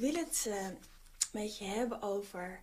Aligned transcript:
wil 0.00 0.14
het 0.14 0.44
uh, 0.48 0.64
een 0.64 0.78
beetje 1.32 1.64
hebben 1.64 2.02
over 2.02 2.60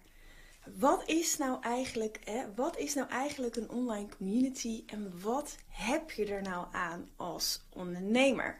wat 0.75 1.03
is 1.05 1.37
nou 1.37 1.61
eigenlijk, 1.61 2.19
hè, 2.23 2.53
wat 2.55 2.77
is 2.77 2.93
nou 2.93 3.09
eigenlijk 3.09 3.55
een 3.55 3.69
online 3.69 4.07
community 4.17 4.83
en 4.85 5.21
wat 5.21 5.55
heb 5.67 6.11
je 6.11 6.25
er 6.25 6.41
nou 6.41 6.65
aan 6.71 7.09
als 7.15 7.61
ondernemer? 7.69 8.59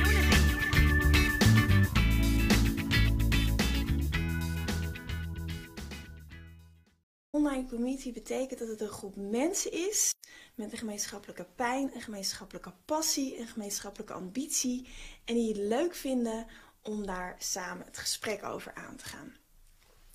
Community 7.75 8.13
betekent 8.13 8.59
dat 8.59 8.67
het 8.67 8.81
een 8.81 8.87
groep 8.87 9.15
mensen 9.15 9.71
is 9.71 10.13
met 10.55 10.71
een 10.71 10.77
gemeenschappelijke 10.77 11.45
pijn, 11.55 11.91
een 11.93 12.01
gemeenschappelijke 12.01 12.73
passie, 12.85 13.39
een 13.39 13.47
gemeenschappelijke 13.47 14.13
ambitie 14.13 14.87
en 15.25 15.35
die 15.35 15.47
het 15.47 15.57
leuk 15.57 15.95
vinden 15.95 16.47
om 16.81 17.05
daar 17.05 17.35
samen 17.37 17.85
het 17.85 17.97
gesprek 17.97 18.43
over 18.43 18.73
aan 18.73 18.95
te 18.95 19.05
gaan. 19.05 19.35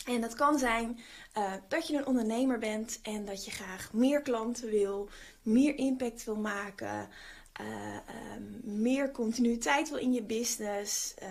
En 0.05 0.20
dat 0.20 0.34
kan 0.34 0.58
zijn 0.58 1.00
uh, 1.39 1.53
dat 1.69 1.89
je 1.89 1.97
een 1.97 2.06
ondernemer 2.06 2.58
bent 2.58 2.98
en 3.03 3.25
dat 3.25 3.45
je 3.45 3.50
graag 3.50 3.92
meer 3.92 4.23
klanten 4.23 4.70
wil, 4.70 5.08
meer 5.42 5.75
impact 5.78 6.25
wil 6.25 6.36
maken, 6.36 7.08
uh, 7.61 7.97
um, 8.36 8.61
meer 8.83 9.11
continuïteit 9.11 9.89
wil 9.89 9.98
in 9.98 10.12
je 10.12 10.23
business. 10.23 11.14
Uh, 11.23 11.28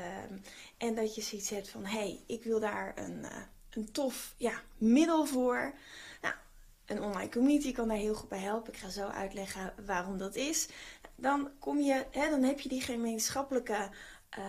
en 0.77 0.95
dat 0.95 1.15
je 1.15 1.21
zoiets 1.21 1.49
hebt 1.49 1.69
van: 1.69 1.85
hé, 1.85 1.97
hey, 1.97 2.19
ik 2.27 2.43
wil 2.43 2.59
daar 2.59 2.93
een, 2.95 3.19
uh, 3.19 3.29
een 3.69 3.91
tof 3.91 4.33
ja, 4.37 4.61
middel 4.77 5.25
voor. 5.25 5.73
Een 6.85 7.01
online 7.01 7.29
community 7.29 7.71
kan 7.71 7.87
daar 7.87 7.97
heel 7.97 8.15
goed 8.15 8.29
bij 8.29 8.39
helpen. 8.39 8.73
Ik 8.73 8.79
ga 8.79 8.89
zo 8.89 9.07
uitleggen 9.07 9.73
waarom 9.85 10.17
dat 10.17 10.35
is. 10.35 10.67
Dan, 11.15 11.49
kom 11.59 11.79
je, 11.79 12.05
hè, 12.11 12.29
dan 12.29 12.43
heb 12.43 12.59
je 12.59 12.69
die 12.69 12.81
gemeenschappelijke 12.81 13.89
uh, 14.39 14.45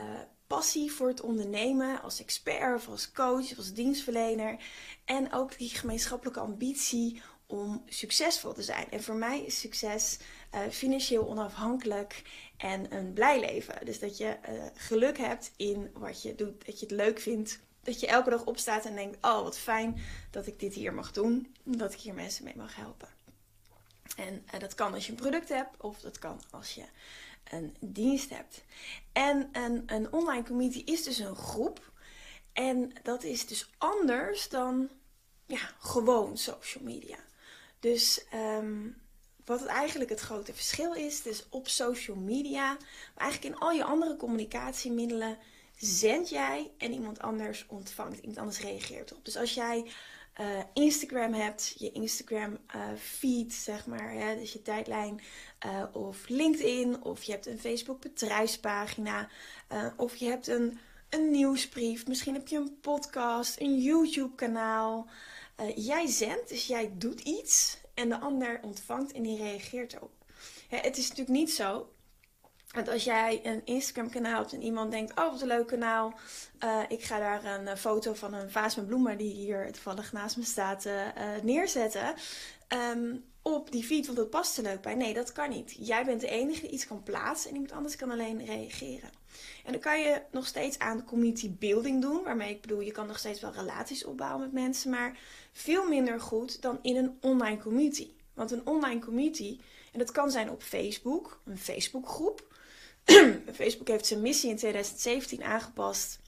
passie 0.47 0.93
voor 0.93 1.09
het 1.09 1.20
ondernemen 1.20 2.03
als 2.03 2.20
expert 2.20 2.75
of 2.75 2.89
als 2.89 3.12
coach 3.12 3.56
als 3.56 3.73
dienstverlener. 3.73 4.56
En 5.05 5.33
ook 5.33 5.59
die 5.59 5.69
gemeenschappelijke 5.69 6.41
ambitie 6.41 7.23
om 7.47 7.83
succesvol 7.87 8.53
te 8.53 8.62
zijn. 8.62 8.91
En 8.91 9.03
voor 9.03 9.15
mij 9.15 9.41
is 9.41 9.61
succes 9.61 10.19
uh, 10.55 10.61
financieel 10.71 11.28
onafhankelijk 11.28 12.23
en 12.56 12.97
een 12.97 13.12
blij 13.12 13.41
leven. 13.41 13.87
Dus 13.87 13.98
dat 13.98 14.17
je 14.17 14.37
uh, 14.48 14.65
geluk 14.75 15.19
hebt 15.19 15.53
in 15.56 15.91
wat 15.95 16.23
je 16.23 16.34
doet, 16.34 16.67
dat 16.67 16.81
je 16.81 16.87
het 16.87 16.95
leuk 16.95 17.21
vindt 17.21 17.61
dat 17.87 18.01
je 18.01 18.06
elke 18.06 18.31
dag 18.31 18.45
opstaat 18.45 18.84
en 18.84 18.95
denkt: 18.95 19.17
Oh, 19.20 19.42
wat 19.42 19.59
fijn 19.59 20.01
dat 20.31 20.47
ik 20.47 20.61
dit 20.61 20.75
hier 20.75 20.95
mag 20.95 21.12
doen. 21.12 21.55
Dat 21.62 21.93
ik 21.93 22.01
hier 22.01 22.15
mensen 22.15 22.45
mee 22.45 22.56
mag 22.56 22.77
helpen. 22.77 23.09
En 24.17 24.45
uh, 24.55 24.61
dat 24.61 24.75
kan 24.75 24.95
als 24.95 25.06
je 25.06 25.12
een 25.12 25.19
product 25.19 25.48
hebt, 25.48 25.83
of 25.83 26.01
dat 26.01 26.19
kan 26.19 26.41
als 26.51 26.75
je 26.75 26.84
een 27.51 27.77
dienst 27.81 28.31
hebt. 28.31 28.65
En 29.12 29.48
een, 29.53 29.83
een 29.87 30.12
online 30.12 30.45
community 30.45 30.83
is 30.84 31.03
dus 31.03 31.19
een 31.19 31.37
groep. 31.37 31.93
En 32.53 32.93
dat 33.03 33.22
is 33.22 33.47
dus 33.47 33.71
anders 33.78 34.49
dan 34.49 34.89
ja, 35.47 35.71
gewoon 35.78 36.39
social 36.39 36.84
media. 36.84 37.16
Dus 37.81 38.25
um, 38.34 38.97
wat 39.44 39.65
eigenlijk 39.65 40.10
het 40.10 40.21
grote 40.21 40.55
verschil 40.55 40.93
is, 40.93 41.22
dus 41.22 41.47
op 41.49 41.69
social 41.69 42.16
media, 42.16 42.72
maar 43.15 43.25
eigenlijk 43.25 43.55
in 43.55 43.60
al 43.60 43.71
je 43.71 43.84
andere 43.84 44.16
communicatiemiddelen 44.16 45.39
zend 45.76 46.28
jij 46.28 46.70
en 46.78 46.92
iemand 46.92 47.20
anders 47.20 47.66
ontvangt, 47.69 48.19
iemand 48.19 48.38
anders 48.38 48.60
reageert 48.60 49.12
op. 49.12 49.25
Dus 49.25 49.37
als 49.37 49.54
jij 49.54 49.87
uh, 50.41 50.62
Instagram 50.72 51.32
hebt, 51.32 51.75
je 51.78 51.92
Instagram 51.92 52.59
uh, 52.76 52.82
feed, 52.98 53.53
zeg 53.53 53.86
maar, 53.86 54.15
ja, 54.15 54.34
dus 54.34 54.53
je 54.53 54.62
tijdlijn, 54.62 55.20
uh, 55.66 55.84
of 55.92 56.28
LinkedIn, 56.28 57.03
of 57.03 57.22
je 57.22 57.32
hebt 57.32 57.47
een 57.47 57.59
Facebook 57.59 58.00
bedrijfspagina, 58.00 59.28
of 59.97 60.16
je 60.16 60.26
hebt 60.26 60.47
een, 60.47 60.78
een 61.10 61.31
nieuwsbrief, 61.31 62.06
misschien 62.06 62.34
heb 62.34 62.48
je 62.48 62.56
een 62.56 62.78
podcast, 62.81 63.60
een 63.60 63.78
YouTube 63.81 64.34
kanaal. 64.34 65.06
jij 65.75 66.06
zendt, 66.06 66.48
dus 66.48 66.66
jij 66.66 66.92
doet 66.94 67.20
iets 67.20 67.78
en 67.94 68.09
de 68.09 68.19
ander 68.19 68.60
ontvangt 68.62 69.12
en 69.12 69.22
die 69.22 69.36
reageert 69.36 69.92
erop. 69.92 70.12
Het 70.69 70.97
is 70.97 71.09
natuurlijk 71.09 71.38
niet 71.38 71.53
zo 71.53 71.88
want 72.76 72.88
als 72.88 73.04
jij 73.04 73.41
een 73.42 73.62
Instagram 73.64 74.10
kanaal 74.10 74.41
hebt 74.41 74.53
en 74.53 74.62
iemand 74.62 74.91
denkt, 74.91 75.19
oh 75.19 75.31
wat 75.31 75.41
een 75.41 75.47
leuk 75.47 75.66
kanaal. 75.66 76.14
Uh, 76.64 76.81
ik 76.88 77.03
ga 77.03 77.19
daar 77.19 77.44
een 77.44 77.62
uh, 77.62 77.75
foto 77.75 78.14
van 78.14 78.34
een 78.34 78.50
vaas 78.50 78.76
met 78.76 78.87
bloemen 78.87 79.19
die 79.19 79.32
hier 79.32 79.72
toevallig 79.72 80.12
naast 80.12 80.37
me 80.37 80.44
staat 80.44 80.86
uh, 80.86 80.92
neerzetten. 81.42 82.15
Um, 82.92 83.25
op 83.42 83.70
die 83.72 83.84
feed, 83.84 84.06
want 84.06 84.19
dat 84.19 84.31
past 84.31 84.56
er 84.56 84.62
leuk 84.62 84.81
bij. 84.81 84.94
Nee, 84.94 85.15
dat 85.15 85.32
kan 85.32 85.50
niet. 85.50 85.76
Jij 85.78 86.04
bent 86.04 86.20
de 86.20 86.28
enige 86.28 86.60
die 86.60 86.70
iets 86.70 86.86
kan 86.86 87.03
plaatsen 87.03 87.48
en 87.48 87.54
iemand 87.54 87.72
anders 87.72 87.97
kan 87.97 88.10
alleen 88.10 88.44
reageren. 88.44 89.10
En 89.65 89.72
dan 89.72 89.81
kan 89.81 90.00
je 90.00 90.22
nog 90.31 90.47
steeds 90.47 90.78
aan 90.78 91.04
community 91.04 91.50
building 91.50 92.03
doen. 92.03 92.22
Waarmee 92.22 92.50
ik 92.50 92.60
bedoel, 92.60 92.81
je 92.81 92.92
kan 92.92 93.06
nog 93.06 93.19
steeds 93.19 93.41
wel 93.41 93.53
relaties 93.53 94.04
opbouwen 94.04 94.41
met 94.41 94.53
mensen. 94.53 94.91
Maar 94.91 95.19
veel 95.53 95.88
minder 95.88 96.20
goed 96.20 96.62
dan 96.62 96.78
in 96.82 96.97
een 96.97 97.16
online 97.20 97.59
community. 97.59 98.10
Want 98.34 98.50
een 98.50 98.66
online 98.66 99.00
community, 99.00 99.59
en 99.92 99.98
dat 99.98 100.12
kan 100.12 100.31
zijn 100.31 100.50
op 100.50 100.62
Facebook, 100.62 101.41
een 101.44 101.59
Facebookgroep. 101.59 102.56
Facebook 103.55 103.89
heeft 103.89 104.06
zijn 104.06 104.22
missie 104.22 104.50
in 104.50 104.56
2017 104.56 105.43
aangepast. 105.44 106.19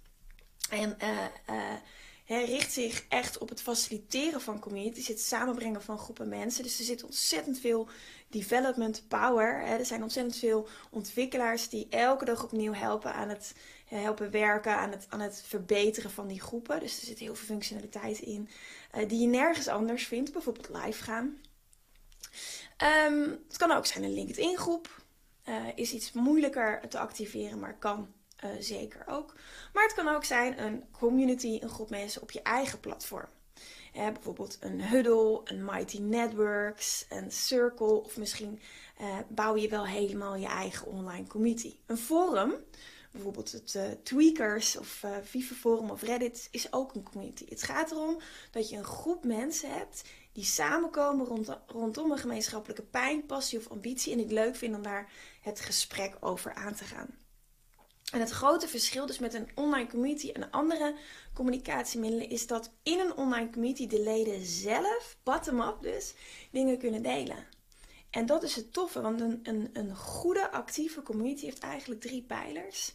En 0.71 0.97
uh, 1.03 2.47
richt 2.47 2.73
zich 2.73 3.05
echt 3.09 3.39
op 3.39 3.49
het 3.49 3.63
faciliteren 3.63 4.41
van 4.41 4.61
communities, 4.61 5.09
het 5.09 5.21
samenbrengen 5.21 5.83
van 5.83 5.99
groepen 5.99 6.29
mensen. 6.29 6.63
Dus 6.63 6.79
er 6.79 6.85
zit 6.85 7.05
ontzettend 7.05 7.59
veel 7.59 7.89
development 8.29 9.05
power. 9.09 9.61
Hè. 9.61 9.77
Er 9.77 9.87
zijn 9.87 10.03
ontzettend 10.03 10.37
veel 10.37 10.69
ontwikkelaars 10.91 11.69
die 11.69 11.87
elke 11.91 12.25
dag 12.25 12.45
opnieuw 12.45 12.73
helpen 12.73 13.15
aan 13.15 13.29
het 13.29 13.55
helpen 13.85 14.31
werken, 14.31 14.77
aan 14.77 14.91
het, 14.91 15.07
aan 15.09 15.21
het 15.21 15.43
verbeteren 15.47 16.11
van 16.11 16.27
die 16.27 16.41
groepen. 16.41 16.81
Dus 16.81 17.01
er 17.01 17.07
zit 17.07 17.19
heel 17.19 17.35
veel 17.35 17.47
functionaliteit 17.47 18.19
in 18.19 18.49
uh, 18.97 19.09
die 19.09 19.21
je 19.21 19.27
nergens 19.27 19.69
anders 19.69 20.07
vindt, 20.07 20.33
bijvoorbeeld 20.33 20.69
live 20.69 21.03
gaan. 21.03 21.41
Um, 23.07 23.45
het 23.49 23.57
kan 23.57 23.71
ook 23.71 23.87
zijn 23.87 24.05
een 24.05 24.15
LinkedIn 24.15 24.57
groep 24.57 25.07
uh, 25.49 25.67
is 25.75 25.93
iets 25.93 26.13
moeilijker 26.13 26.89
te 26.89 26.99
activeren, 26.99 27.59
maar 27.59 27.79
kan 27.79 28.13
uh, 28.45 28.51
zeker 28.59 29.05
ook. 29.07 29.35
Maar 29.73 29.83
het 29.83 29.95
kan 29.95 30.09
ook 30.09 30.25
zijn 30.25 30.63
een 30.63 30.85
community, 30.91 31.59
een 31.61 31.69
groep 31.69 31.91
mensen 31.91 32.23
op 32.23 32.31
je 32.31 32.43
eigen 32.43 32.81
platform. 32.81 33.29
Uh, 33.97 34.09
bijvoorbeeld 34.13 34.57
een 34.61 34.83
Huddle, 34.83 35.41
een 35.45 35.65
Mighty 35.65 35.99
Networks, 35.99 37.07
een 37.09 37.31
Circle 37.31 38.03
of 38.03 38.17
misschien 38.17 38.61
bouw 39.29 39.57
je 39.57 39.69
wel 39.69 39.87
helemaal 39.87 40.37
je 40.37 40.47
eigen 40.47 40.87
online 40.87 41.27
community. 41.27 41.77
Een 41.87 41.97
forum, 41.97 42.55
bijvoorbeeld 43.11 43.53
het 43.53 43.99
Tweakers 44.05 44.77
of 44.77 45.05
Viva 45.23 45.55
Forum 45.55 45.91
of 45.91 46.03
Reddit, 46.03 46.49
is 46.51 46.73
ook 46.73 46.95
een 46.95 47.03
community. 47.03 47.45
Het 47.49 47.63
gaat 47.63 47.91
erom 47.91 48.21
dat 48.51 48.69
je 48.69 48.77
een 48.77 48.85
groep 48.85 49.25
mensen 49.25 49.73
hebt 49.73 50.03
die 50.33 50.45
samenkomen 50.45 51.27
rond, 51.27 51.59
rondom 51.67 52.11
een 52.11 52.19
gemeenschappelijke 52.19 52.83
pijn, 52.83 53.27
passie 53.27 53.59
of 53.59 53.69
ambitie. 53.69 54.13
En 54.13 54.19
het 54.19 54.33
leuk 54.33 54.57
vinden 54.57 54.79
om 54.79 54.85
daar 54.85 55.13
het 55.43 55.61
gesprek 55.61 56.17
over 56.21 56.55
aan 56.55 56.75
te 56.75 56.85
gaan. 56.85 57.09
En 58.13 58.21
het 58.21 58.31
grote 58.31 58.69
verschil 58.69 59.07
dus 59.07 59.19
met 59.19 59.35
een 59.35 59.49
online 59.55 59.89
community 59.89 60.31
en 60.31 60.51
andere 60.51 60.95
communicatiemiddelen 61.35 62.29
is 62.29 62.47
dat 62.47 62.71
in 62.83 62.99
een 62.99 63.17
online 63.17 63.51
community 63.51 63.87
de 63.87 64.01
leden 64.01 64.45
zelf, 64.45 65.17
bottom-up 65.23 65.83
dus, 65.83 66.15
dingen 66.51 66.79
kunnen 66.79 67.03
delen. 67.03 67.47
En 68.11 68.27
dat 68.27 68.43
is 68.43 68.57
het 68.57 68.73
toffe, 68.73 69.01
want 69.01 69.21
een, 69.21 69.41
een, 69.43 69.71
een 69.73 69.97
goede 69.97 70.51
actieve 70.51 71.03
community 71.03 71.45
heeft 71.45 71.63
eigenlijk 71.63 72.01
drie 72.01 72.23
pijlers. 72.23 72.93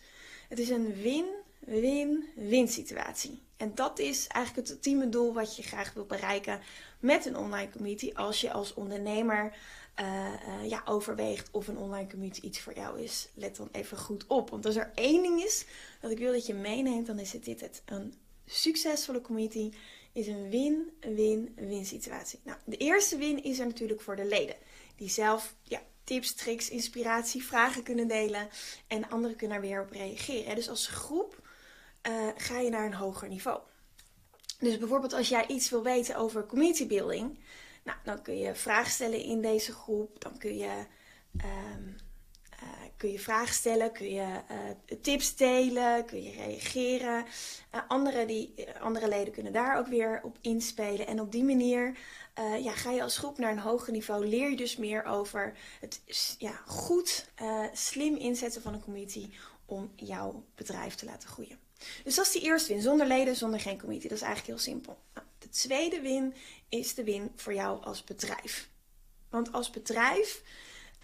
Het 0.49 0.59
is 0.59 0.69
een 0.69 0.93
win-win-win 0.93 2.67
situatie. 2.67 3.41
En 3.57 3.75
dat 3.75 3.99
is 3.99 4.27
eigenlijk 4.27 4.67
het 4.67 4.75
ultieme 4.75 5.09
doel 5.09 5.33
wat 5.33 5.55
je 5.55 5.63
graag 5.63 5.93
wilt 5.93 6.07
bereiken 6.07 6.61
met 7.03 7.25
een 7.25 7.37
online 7.37 7.69
community 7.71 8.11
als 8.13 8.41
je 8.41 8.51
als 8.51 8.73
ondernemer 8.73 9.53
uh, 9.99 10.33
uh, 10.47 10.69
ja, 10.69 10.81
overweegt 10.85 11.49
of 11.51 11.67
een 11.67 11.77
online 11.77 12.09
community 12.09 12.41
iets 12.41 12.59
voor 12.59 12.73
jou 12.73 13.01
is. 13.01 13.29
Let 13.33 13.55
dan 13.55 13.69
even 13.71 13.97
goed 13.97 14.27
op. 14.27 14.49
Want 14.49 14.65
als 14.65 14.75
er 14.75 14.91
één 14.95 15.21
ding 15.21 15.43
is 15.43 15.65
dat 16.01 16.11
ik 16.11 16.17
wil 16.17 16.31
dat 16.31 16.45
je 16.45 16.53
meeneemt, 16.53 17.07
dan 17.07 17.19
is 17.19 17.33
het 17.33 17.45
dit 17.45 17.61
het. 17.61 17.81
Een 17.85 18.13
succesvolle 18.45 19.21
community 19.21 19.71
is 20.13 20.27
een 20.27 20.49
win-win-win 20.49 21.85
situatie. 21.85 22.39
Nou, 22.43 22.57
de 22.65 22.77
eerste 22.77 23.17
win 23.17 23.43
is 23.43 23.59
er 23.59 23.65
natuurlijk 23.65 24.01
voor 24.01 24.15
de 24.15 24.25
leden. 24.25 24.55
Die 24.95 25.09
zelf 25.09 25.55
ja, 25.63 25.81
tips, 26.03 26.33
tricks, 26.33 26.69
inspiratie, 26.69 27.43
vragen 27.43 27.83
kunnen 27.83 28.07
delen 28.07 28.49
en 28.87 29.09
anderen 29.09 29.37
kunnen 29.37 29.57
er 29.57 29.63
weer 29.63 29.81
op 29.81 29.91
reageren. 29.91 30.55
Dus 30.55 30.69
als 30.69 30.87
groep 30.87 31.47
uh, 32.07 32.27
ga 32.37 32.59
je 32.59 32.69
naar 32.69 32.85
een 32.85 32.93
hoger 32.93 33.27
niveau. 33.27 33.59
Dus 34.63 34.77
bijvoorbeeld 34.77 35.13
als 35.13 35.29
jij 35.29 35.47
iets 35.47 35.69
wil 35.69 35.83
weten 35.83 36.15
over 36.15 36.45
community 36.45 36.87
building, 36.87 37.39
nou, 37.83 37.97
dan 38.03 38.21
kun 38.21 38.37
je 38.37 38.55
vragen 38.55 38.91
stellen 38.91 39.23
in 39.23 39.41
deze 39.41 39.73
groep, 39.73 40.21
dan 40.21 40.37
kun 40.37 40.57
je 40.57 40.85
um, 41.37 41.95
uh, 42.63 42.69
kun 42.97 43.11
je 43.11 43.19
vragen 43.19 43.53
stellen, 43.53 43.91
kun 43.91 44.09
je 44.09 44.41
uh, 44.51 44.97
tips 45.01 45.35
delen, 45.35 46.05
kun 46.05 46.23
je 46.23 46.31
reageren. 46.31 47.25
Uh, 47.75 47.81
andere, 47.87 48.25
die, 48.25 48.53
andere 48.79 49.07
leden 49.07 49.33
kunnen 49.33 49.53
daar 49.53 49.77
ook 49.77 49.87
weer 49.87 50.21
op 50.23 50.37
inspelen. 50.41 51.07
En 51.07 51.19
op 51.19 51.31
die 51.31 51.43
manier 51.43 51.97
ja, 52.59 52.71
ga 52.71 52.91
je 52.91 53.03
als 53.03 53.17
groep 53.17 53.37
naar 53.37 53.51
een 53.51 53.59
hoger 53.59 53.91
niveau. 53.91 54.27
Leer 54.27 54.49
je 54.49 54.55
dus 54.55 54.77
meer 54.77 55.05
over 55.05 55.57
het 55.79 56.01
ja, 56.37 56.61
goed, 56.65 57.29
slim 57.73 58.15
inzetten 58.15 58.61
van 58.61 58.73
een 58.73 58.83
community 58.83 59.29
om 59.65 59.91
jouw 59.95 60.43
bedrijf 60.55 60.95
te 60.95 61.05
laten 61.05 61.29
groeien. 61.29 61.62
Dus 62.03 62.15
dat 62.15 62.25
is 62.25 62.31
die 62.31 62.41
eerste 62.41 62.73
win. 62.73 62.81
Zonder 62.81 63.07
leden, 63.07 63.35
zonder 63.35 63.59
geen 63.59 63.79
community. 63.79 64.07
Dat 64.07 64.17
is 64.17 64.23
eigenlijk 64.23 64.53
heel 64.53 64.73
simpel. 64.73 64.97
Nou, 65.13 65.27
de 65.39 65.49
tweede 65.49 66.01
win 66.01 66.33
is 66.69 66.93
de 66.93 67.03
win 67.03 67.31
voor 67.35 67.53
jou 67.53 67.83
als 67.83 68.03
bedrijf. 68.03 68.69
Want 69.29 69.51
als 69.51 69.69
bedrijf 69.69 70.41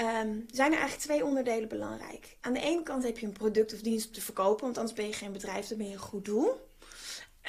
um, 0.01 0.45
zijn 0.51 0.71
er 0.71 0.79
eigenlijk 0.79 0.99
twee 1.01 1.25
onderdelen 1.25 1.69
belangrijk. 1.69 2.37
Aan 2.41 2.53
de 2.53 2.61
ene 2.61 2.83
kant 2.83 3.03
heb 3.03 3.17
je 3.17 3.25
een 3.25 3.31
product 3.31 3.73
of 3.73 3.79
dienst 3.79 4.13
te 4.13 4.21
verkopen, 4.21 4.63
want 4.65 4.77
anders 4.77 4.95
ben 4.95 5.07
je 5.07 5.13
geen 5.13 5.31
bedrijf, 5.31 5.67
dan 5.67 5.77
ben 5.77 5.87
je 5.87 5.93
een 5.93 5.99
goed 5.99 6.25
doel. 6.25 6.67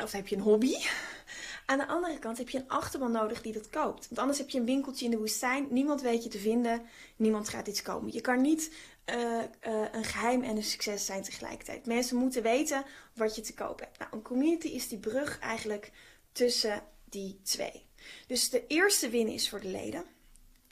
Of 0.02 0.12
heb 0.12 0.28
je 0.28 0.36
een 0.36 0.42
hobby. 0.42 0.74
Aan 1.70 1.78
de 1.78 1.87
andere 1.87 2.19
kant 2.19 2.38
heb 2.38 2.49
je 2.49 2.58
een 2.58 2.69
achterban 2.69 3.12
nodig 3.12 3.43
die 3.43 3.52
dat 3.52 3.70
koopt. 3.70 4.06
Want 4.08 4.20
anders 4.20 4.38
heb 4.38 4.50
je 4.50 4.58
een 4.58 4.64
winkeltje 4.64 5.05
in 5.05 5.11
de 5.11 5.19
woestijn. 5.19 5.67
Niemand 5.70 6.00
weet 6.00 6.22
je 6.22 6.28
te 6.28 6.38
vinden. 6.38 6.82
Niemand 7.17 7.49
gaat 7.49 7.67
iets 7.67 7.82
komen. 7.82 8.12
Je 8.12 8.20
kan 8.20 8.40
niet 8.40 8.75
uh, 9.06 9.17
uh, 9.17 9.43
een 9.93 10.05
geheim 10.05 10.43
en 10.43 10.56
een 10.56 10.62
succes 10.62 11.06
zijn 11.06 11.22
tegelijkertijd. 11.22 11.87
Mensen 11.87 12.17
moeten 12.17 12.43
weten 12.43 12.84
wat 13.14 13.37
je 13.37 13.43
te 13.43 13.55
koop 13.55 13.81
hebt. 13.81 13.99
Nou, 13.99 14.11
een 14.12 14.22
community 14.22 14.67
is 14.67 14.88
die 14.88 14.99
brug 14.99 15.38
eigenlijk 15.38 15.93
tussen 16.32 16.82
die 17.05 17.40
twee. 17.43 17.87
Dus 18.26 18.50
de 18.50 18.66
eerste 18.66 19.08
win 19.08 19.28
is 19.28 19.49
voor 19.49 19.61
de 19.61 19.69
leden. 19.69 20.05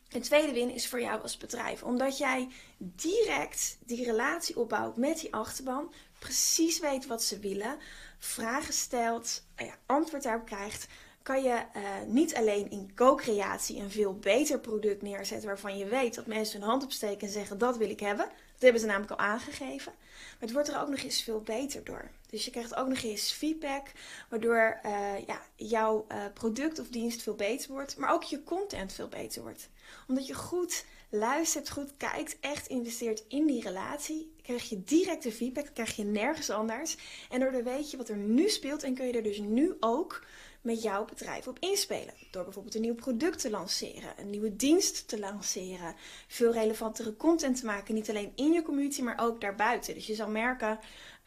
Een 0.09 0.23
tweede 0.23 0.53
win 0.53 0.71
is 0.71 0.89
voor 0.89 1.01
jou 1.01 1.23
als 1.23 1.37
bedrijf. 1.37 1.83
Omdat 1.83 2.19
jij 2.19 2.49
direct 2.79 3.79
die 3.87 4.05
relatie 4.05 4.59
opbouwt 4.59 4.97
met 4.97 5.21
die 5.21 5.35
achterban. 5.35 5.93
Precies 6.19 6.79
weet 6.79 7.07
wat 7.07 7.23
ze 7.23 7.39
willen. 7.39 7.77
Vragen 8.19 8.75
stelt. 8.75 9.43
Ja, 9.57 9.75
antwoord 9.87 10.23
daarop 10.23 10.47
krijgt. 10.47 10.87
Kan 11.23 11.43
je 11.43 11.63
uh, 11.77 11.83
niet 12.07 12.35
alleen 12.35 12.71
in 12.71 12.95
co-creatie 12.95 13.81
een 13.81 13.91
veel 13.91 14.15
beter 14.15 14.61
product 14.61 15.03
neerzetten. 15.03 15.49
Waarvan 15.49 15.79
je 15.79 15.87
weet 15.87 16.15
dat 16.15 16.27
mensen 16.27 16.61
hun 16.61 16.69
hand 16.69 16.85
opsteken 16.85 17.27
en 17.27 17.33
zeggen 17.33 17.59
dat 17.59 17.77
wil 17.77 17.91
ik 17.91 18.01
hebben. 18.01 18.27
Dat 18.27 18.63
hebben 18.63 18.81
ze 18.81 18.87
namelijk 18.87 19.11
al 19.11 19.19
aangegeven. 19.19 19.93
Maar 19.93 20.39
het 20.39 20.53
wordt 20.53 20.69
er 20.69 20.81
ook 20.81 20.89
nog 20.89 21.01
eens 21.01 21.23
veel 21.23 21.41
beter 21.41 21.85
door. 21.85 22.11
Dus 22.31 22.45
je 22.45 22.51
krijgt 22.51 22.75
ook 22.75 22.89
nog 22.89 23.03
eens 23.03 23.33
feedback, 23.33 23.87
waardoor 24.29 24.81
uh, 24.85 25.27
ja, 25.27 25.43
jouw 25.57 26.07
product 26.35 26.79
of 26.79 26.89
dienst 26.89 27.23
veel 27.23 27.35
beter 27.35 27.73
wordt, 27.73 27.97
maar 27.97 28.13
ook 28.13 28.23
je 28.23 28.45
content 28.45 28.93
veel 28.93 29.09
beter 29.09 29.43
wordt. 29.43 29.69
Omdat 30.09 30.27
je 30.27 30.35
goed 30.35 30.85
luistert, 31.11 31.71
goed 31.71 31.97
kijkt, 31.97 32.37
echt 32.41 32.67
investeert 32.67 33.25
in 33.29 33.47
die 33.47 33.63
relatie, 33.63 34.35
krijg 34.43 34.69
je 34.69 34.83
directe 34.85 35.33
feedback, 35.33 35.67
krijg 35.75 35.97
je 35.97 36.05
nergens 36.05 36.51
anders. 36.51 36.97
En 37.31 37.41
daardoor 37.41 37.65
weet 37.65 37.91
je 37.91 37.97
wat 37.97 38.09
er 38.09 38.17
nu 38.17 38.49
speelt 38.49 38.83
en 38.83 38.95
kun 38.95 39.07
je 39.07 39.13
er 39.13 39.23
dus 39.23 39.39
nu 39.39 39.77
ook 39.81 40.25
met 40.61 40.83
jouw 40.83 41.05
bedrijf 41.05 41.47
op 41.47 41.59
inspelen. 41.59 42.15
Door 42.31 42.45
bijvoorbeeld 42.45 42.75
een 42.75 42.81
nieuw 42.81 42.95
product 42.95 43.41
te 43.41 43.51
lanceren, 43.51 44.13
een 44.17 44.31
nieuwe 44.31 44.57
dienst 44.57 45.09
te 45.09 45.19
lanceren, 45.19 45.95
veel 46.27 46.53
relevantere 46.53 47.17
content 47.17 47.61
te 47.61 47.67
maken, 47.67 47.95
niet 47.95 48.09
alleen 48.09 48.33
in 48.35 48.53
je 48.53 48.63
community, 48.63 49.03
maar 49.03 49.19
ook 49.21 49.41
daarbuiten. 49.41 49.95
Dus 49.95 50.07
je 50.07 50.15
zal 50.15 50.29
merken 50.29 50.79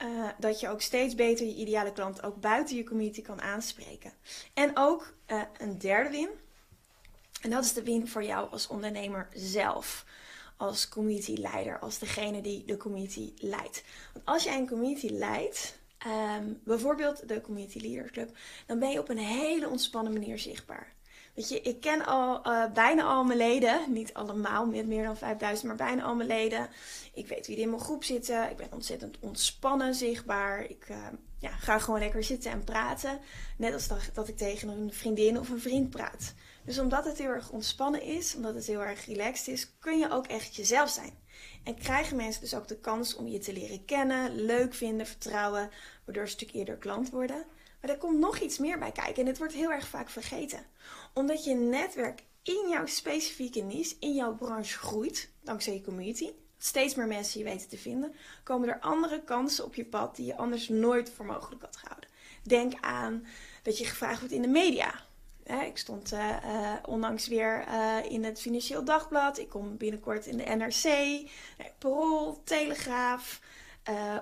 uh, 0.03 0.29
dat 0.39 0.59
je 0.59 0.69
ook 0.69 0.81
steeds 0.81 1.15
beter 1.15 1.45
je 1.45 1.55
ideale 1.55 1.91
klant 1.91 2.23
ook 2.23 2.39
buiten 2.39 2.75
je 2.75 2.83
community 2.83 3.21
kan 3.21 3.41
aanspreken. 3.41 4.13
En 4.53 4.71
ook 4.73 5.13
uh, 5.27 5.41
een 5.57 5.77
derde 5.77 6.09
win. 6.09 6.29
En 7.41 7.49
dat 7.49 7.63
is 7.63 7.73
de 7.73 7.83
win 7.83 8.07
voor 8.07 8.23
jou 8.23 8.51
als 8.51 8.67
ondernemer 8.67 9.27
zelf. 9.33 10.05
Als 10.57 10.89
community 10.89 11.33
leider, 11.33 11.79
als 11.79 11.99
degene 11.99 12.41
die 12.41 12.65
de 12.65 12.77
community 12.77 13.33
leidt. 13.37 13.83
Want 14.13 14.25
als 14.25 14.43
jij 14.43 14.57
een 14.57 14.67
community 14.67 15.07
leidt, 15.07 15.79
um, 16.07 16.61
bijvoorbeeld 16.63 17.27
de 17.27 17.41
Community 17.41 17.79
Leaders 17.79 18.11
Club, 18.11 18.37
dan 18.65 18.79
ben 18.79 18.89
je 18.89 18.99
op 18.99 19.09
een 19.09 19.17
hele 19.17 19.69
ontspannen 19.69 20.13
manier 20.13 20.39
zichtbaar. 20.39 20.93
Weet 21.35 21.49
je, 21.49 21.61
ik 21.61 21.79
ken 21.79 22.05
al 22.05 22.47
uh, 22.47 22.71
bijna 22.73 23.03
al 23.03 23.23
mijn 23.23 23.37
leden. 23.37 23.93
Niet 23.93 24.13
allemaal 24.13 24.65
met 24.65 24.87
meer 24.87 25.03
dan 25.03 25.17
5000, 25.17 25.67
maar 25.67 25.87
bijna 25.87 26.03
al 26.03 26.15
mijn 26.15 26.27
leden. 26.27 26.69
Ik 27.13 27.27
weet 27.27 27.47
wie 27.47 27.55
er 27.55 27.61
in 27.61 27.69
mijn 27.69 27.81
groep 27.81 28.03
zitten. 28.03 28.49
Ik 28.49 28.57
ben 28.57 28.67
ontzettend 28.71 29.17
ontspannen 29.19 29.95
zichtbaar. 29.95 30.63
Ik 30.63 30.87
uh, 30.91 30.97
ja, 31.39 31.49
ga 31.49 31.79
gewoon 31.79 31.99
lekker 31.99 32.23
zitten 32.23 32.51
en 32.51 32.63
praten. 32.63 33.19
Net 33.57 33.73
als 33.73 33.87
dat, 33.87 34.09
dat 34.13 34.27
ik 34.27 34.37
tegen 34.37 34.69
een 34.69 34.93
vriendin 34.93 35.39
of 35.39 35.49
een 35.49 35.61
vriend 35.61 35.89
praat. 35.89 36.33
Dus 36.65 36.79
omdat 36.79 37.05
het 37.05 37.17
heel 37.17 37.29
erg 37.29 37.49
ontspannen 37.49 38.01
is, 38.01 38.35
omdat 38.35 38.55
het 38.55 38.67
heel 38.67 38.83
erg 38.83 39.05
relaxed 39.05 39.47
is, 39.47 39.77
kun 39.79 39.97
je 39.97 40.11
ook 40.11 40.27
echt 40.27 40.55
jezelf 40.55 40.89
zijn. 40.89 41.19
En 41.63 41.75
krijgen 41.75 42.15
mensen 42.15 42.41
dus 42.41 42.55
ook 42.55 42.67
de 42.67 42.79
kans 42.79 43.15
om 43.15 43.27
je 43.27 43.39
te 43.39 43.53
leren 43.53 43.85
kennen, 43.85 44.45
leuk 44.45 44.73
vinden, 44.73 45.05
vertrouwen, 45.05 45.69
waardoor 46.05 46.27
ze 46.27 46.33
een 46.33 46.39
stuk 46.39 46.51
eerder 46.53 46.77
klant 46.77 47.09
worden. 47.09 47.45
Maar 47.81 47.89
er 47.89 47.97
komt 47.97 48.19
nog 48.19 48.39
iets 48.39 48.57
meer 48.57 48.79
bij 48.79 48.91
kijken 48.91 49.15
en 49.15 49.25
dit 49.25 49.37
wordt 49.37 49.53
heel 49.53 49.71
erg 49.71 49.87
vaak 49.87 50.09
vergeten. 50.09 50.65
Omdat 51.13 51.43
je 51.43 51.53
netwerk 51.53 52.23
in 52.43 52.69
jouw 52.69 52.85
specifieke 52.85 53.61
niche, 53.61 53.95
in 53.99 54.13
jouw 54.13 54.35
branche 54.35 54.77
groeit, 54.77 55.31
dankzij 55.43 55.73
je 55.73 55.81
community, 55.81 56.29
steeds 56.57 56.95
meer 56.95 57.07
mensen 57.07 57.39
je 57.39 57.45
weten 57.45 57.69
te 57.69 57.77
vinden, 57.77 58.15
komen 58.43 58.69
er 58.69 58.79
andere 58.79 59.23
kansen 59.23 59.65
op 59.65 59.75
je 59.75 59.85
pad 59.85 60.15
die 60.15 60.25
je 60.25 60.37
anders 60.37 60.69
nooit 60.69 61.09
voor 61.09 61.25
mogelijk 61.25 61.61
had 61.61 61.77
gehouden. 61.77 62.09
Denk 62.43 62.73
aan 62.79 63.25
dat 63.63 63.77
je 63.77 63.85
gevraagd 63.85 64.19
wordt 64.19 64.33
in 64.33 64.41
de 64.41 64.47
media. 64.47 65.09
Ik 65.43 65.77
stond 65.77 66.13
uh, 66.13 66.75
onlangs 66.85 67.27
weer 67.27 67.67
uh, 67.67 67.97
in 68.11 68.23
het 68.23 68.41
Financieel 68.41 68.83
Dagblad. 68.83 69.37
Ik 69.37 69.49
kom 69.49 69.77
binnenkort 69.77 70.25
in 70.25 70.37
de 70.37 70.43
NRC, 70.43 71.19
Parool, 71.77 72.41
Telegraaf. 72.43 73.41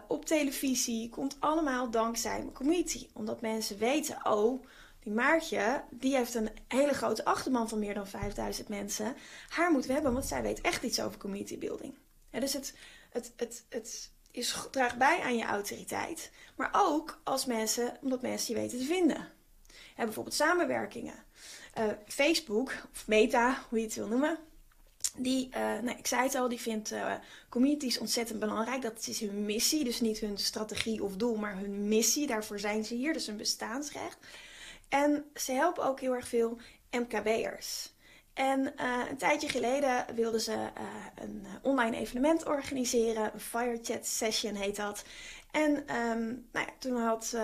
Op 0.07 0.25
televisie 0.25 1.09
komt 1.09 1.37
allemaal 1.39 1.89
dankzij 1.89 2.37
mijn 2.37 2.53
community. 2.53 3.07
Omdat 3.13 3.41
mensen 3.41 3.77
weten, 3.77 4.25
oh, 4.25 4.63
die 4.99 5.13
Maartje, 5.13 5.83
die 5.89 6.15
heeft 6.15 6.33
een 6.33 6.49
hele 6.67 6.93
grote 6.93 7.25
achterban 7.25 7.69
van 7.69 7.79
meer 7.79 7.93
dan 7.93 8.07
5000 8.07 8.67
mensen. 8.67 9.15
Haar 9.49 9.71
moeten 9.71 9.87
we 9.87 9.93
hebben, 9.93 10.13
want 10.13 10.25
zij 10.25 10.41
weet 10.41 10.61
echt 10.61 10.83
iets 10.83 11.01
over 11.01 11.19
community 11.19 11.57
building. 11.57 11.93
Dus 12.29 12.53
het, 12.53 12.73
het, 13.09 13.33
het, 13.35 13.65
het 13.69 14.11
is, 14.31 14.67
draagt 14.71 14.97
bij 14.97 15.19
aan 15.21 15.37
je 15.37 15.43
autoriteit. 15.43 16.31
Maar 16.55 16.69
ook 16.71 17.19
als 17.23 17.45
mensen, 17.45 17.97
omdat 18.01 18.21
mensen 18.21 18.53
je 18.53 18.59
weten 18.59 18.79
te 18.79 18.85
vinden. 18.85 19.27
Bijvoorbeeld 20.05 20.35
samenwerkingen. 20.35 21.23
Uh, 21.77 21.85
Facebook, 22.07 22.73
of 22.93 23.07
Meta, 23.07 23.63
hoe 23.69 23.79
je 23.79 23.85
het 23.85 23.95
wil 23.95 24.07
noemen 24.07 24.39
die, 25.17 25.47
uh, 25.47 25.57
nou, 25.57 25.97
ik 25.97 26.07
zei 26.07 26.23
het 26.23 26.35
al, 26.35 26.49
die 26.49 26.59
vindt 26.59 26.91
uh, 26.91 27.13
communities 27.49 27.97
ontzettend 27.97 28.39
belangrijk. 28.39 28.81
Dat 28.81 29.07
is 29.07 29.19
hun 29.19 29.45
missie, 29.45 29.83
dus 29.83 30.01
niet 30.01 30.19
hun 30.19 30.37
strategie 30.37 31.03
of 31.03 31.15
doel, 31.15 31.35
maar 31.35 31.57
hun 31.57 31.87
missie. 31.87 32.27
Daarvoor 32.27 32.59
zijn 32.59 32.85
ze 32.85 32.95
hier, 32.95 33.13
dus 33.13 33.27
een 33.27 33.37
bestaansrecht. 33.37 34.17
En 34.89 35.25
ze 35.35 35.51
helpen 35.51 35.83
ook 35.83 35.99
heel 35.99 36.15
erg 36.15 36.27
veel 36.27 36.57
MKB'ers. 36.91 37.91
En 38.39 38.59
uh, 38.59 39.01
een 39.09 39.17
tijdje 39.17 39.49
geleden 39.49 40.05
wilden 40.15 40.41
ze 40.41 40.69
een 41.15 41.45
online 41.61 41.97
evenement 41.97 42.45
organiseren. 42.45 43.33
Een 43.33 43.39
Firechat 43.39 44.05
Session 44.05 44.55
heet 44.55 44.75
dat. 44.75 45.03
En 45.51 45.71
um, 45.71 46.47
nou 46.51 46.65
ja, 46.65 46.73
toen 46.79 46.97
had 46.97 47.37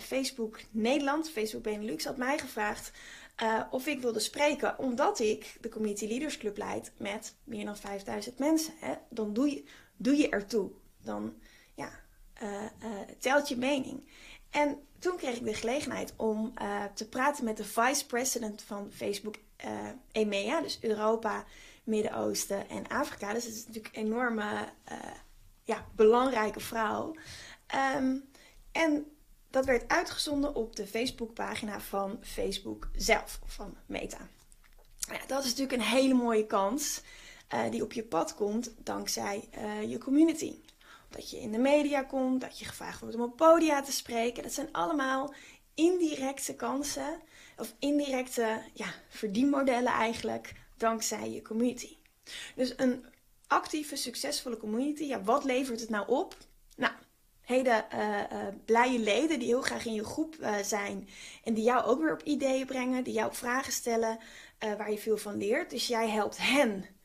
Facebook 0.00 0.60
Nederland, 0.70 1.30
Facebook 1.30 1.62
Benelux, 1.62 2.04
had 2.04 2.16
mij 2.16 2.38
gevraagd 2.38 2.90
of 3.70 3.86
ik 3.86 4.00
wilde 4.00 4.20
spreken 4.20 4.78
omdat 4.78 5.18
ik 5.18 5.56
de 5.60 5.68
Community 5.68 6.06
Leaders 6.06 6.38
Club 6.38 6.56
leid 6.56 6.92
met 6.98 7.34
meer 7.44 7.64
dan 7.64 7.76
5000 7.76 8.38
mensen. 8.38 8.74
Hè? 8.80 8.94
Dan 9.10 9.32
doe 9.32 9.50
je, 9.50 9.64
doe 9.96 10.16
je 10.16 10.28
ertoe. 10.28 10.70
Dan 11.02 11.34
ja, 11.74 11.90
telt 13.18 13.48
je 13.48 13.56
mening. 13.56 14.08
En 14.50 14.78
toen 14.98 15.16
kreeg 15.16 15.36
ik 15.36 15.44
de 15.44 15.54
gelegenheid 15.54 16.14
om 16.16 16.54
te 16.94 17.08
praten 17.08 17.44
met 17.44 17.56
de 17.56 17.64
vice-president 17.64 18.62
van 18.62 18.90
Facebook 18.92 19.36
EMEA, 20.12 20.60
dus 20.60 20.78
Europa, 20.80 21.44
Midden-Oosten 21.84 22.68
en 22.68 22.88
Afrika. 22.88 23.32
Dus 23.32 23.44
het 23.44 23.54
is 23.54 23.66
natuurlijk 23.66 23.96
een 23.96 24.04
enorme, 24.04 24.68
ja, 25.64 25.86
belangrijke 25.94 26.60
vrouw. 26.60 27.14
Um, 27.96 28.30
en 28.72 29.16
dat 29.50 29.64
werd 29.64 29.88
uitgezonden 29.88 30.54
op 30.54 30.76
de 30.76 30.86
Facebookpagina 30.86 31.80
van 31.80 32.18
Facebook 32.22 32.88
zelf, 32.96 33.40
van 33.44 33.76
Meta. 33.86 34.28
Ja, 34.98 35.18
dat 35.26 35.44
is 35.44 35.50
natuurlijk 35.50 35.82
een 35.82 35.88
hele 35.88 36.14
mooie 36.14 36.46
kans 36.46 37.02
uh, 37.54 37.70
die 37.70 37.82
op 37.82 37.92
je 37.92 38.04
pad 38.04 38.34
komt 38.34 38.74
dankzij 38.78 39.48
je 39.86 39.98
community. 39.98 40.54
Dat 41.08 41.30
je 41.30 41.40
in 41.40 41.52
de 41.52 41.58
media 41.58 42.02
komt, 42.02 42.40
dat 42.40 42.58
je 42.58 42.64
gevraagd 42.64 43.00
wordt 43.00 43.14
om 43.14 43.22
op 43.22 43.36
podia 43.36 43.82
te 43.82 43.92
spreken. 43.92 44.42
Dat 44.42 44.52
zijn 44.52 44.72
allemaal 44.72 45.34
indirecte 45.74 46.54
kansen, 46.54 47.20
of 47.56 47.74
indirecte 47.78 48.62
ja, 48.72 48.94
verdienmodellen 49.08 49.92
eigenlijk, 49.92 50.52
dankzij 50.76 51.30
je 51.30 51.42
community. 51.42 51.96
Dus 52.54 52.72
een 52.76 53.04
actieve, 53.46 53.96
succesvolle 53.96 54.56
community, 54.56 55.04
ja, 55.04 55.22
wat 55.22 55.44
levert 55.44 55.80
het 55.80 55.88
nou 55.88 56.08
op? 56.08 56.36
Nou, 56.76 56.92
hele 57.40 57.84
uh, 57.94 58.46
blije 58.64 58.98
leden 58.98 59.38
die 59.38 59.48
heel 59.48 59.62
graag 59.62 59.86
in 59.86 59.94
je 59.94 60.04
groep 60.04 60.36
uh, 60.40 60.56
zijn 60.56 61.08
en 61.44 61.54
die 61.54 61.64
jou 61.64 61.84
ook 61.84 62.00
weer 62.00 62.12
op 62.12 62.22
ideeën 62.22 62.66
brengen, 62.66 63.04
die 63.04 63.14
jou 63.14 63.34
vragen 63.34 63.72
stellen 63.72 64.18
waar 64.58 64.90
je 64.90 64.98
veel 64.98 65.16
van 65.16 65.36
leert. 65.36 65.70
Dus 65.70 65.86
jij 65.86 66.08
helpt 66.08 66.38
hen. 66.38 66.95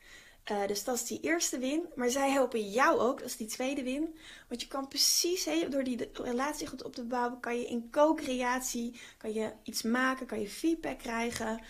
Dus 0.67 0.83
dat 0.83 0.95
is 0.95 1.05
die 1.05 1.19
eerste 1.21 1.57
win. 1.57 1.85
Maar 1.95 2.09
zij 2.09 2.29
helpen 2.29 2.69
jou 2.69 2.99
ook, 2.99 3.19
dat 3.19 3.27
is 3.27 3.37
die 3.37 3.47
tweede 3.47 3.83
win. 3.83 4.15
Want 4.47 4.61
je 4.61 4.67
kan 4.67 4.87
precies, 4.87 5.49
door 5.69 5.83
die 5.83 6.09
relatie 6.13 6.67
goed 6.67 6.83
op 6.83 6.95
te 6.95 7.03
bouwen, 7.03 7.39
kan 7.39 7.59
je 7.59 7.67
in 7.67 7.89
co-creatie, 7.91 8.99
kan 9.17 9.33
je 9.33 9.51
iets 9.63 9.81
maken, 9.81 10.25
kan 10.25 10.39
je 10.39 10.49
feedback 10.49 10.99
krijgen. 10.99 11.61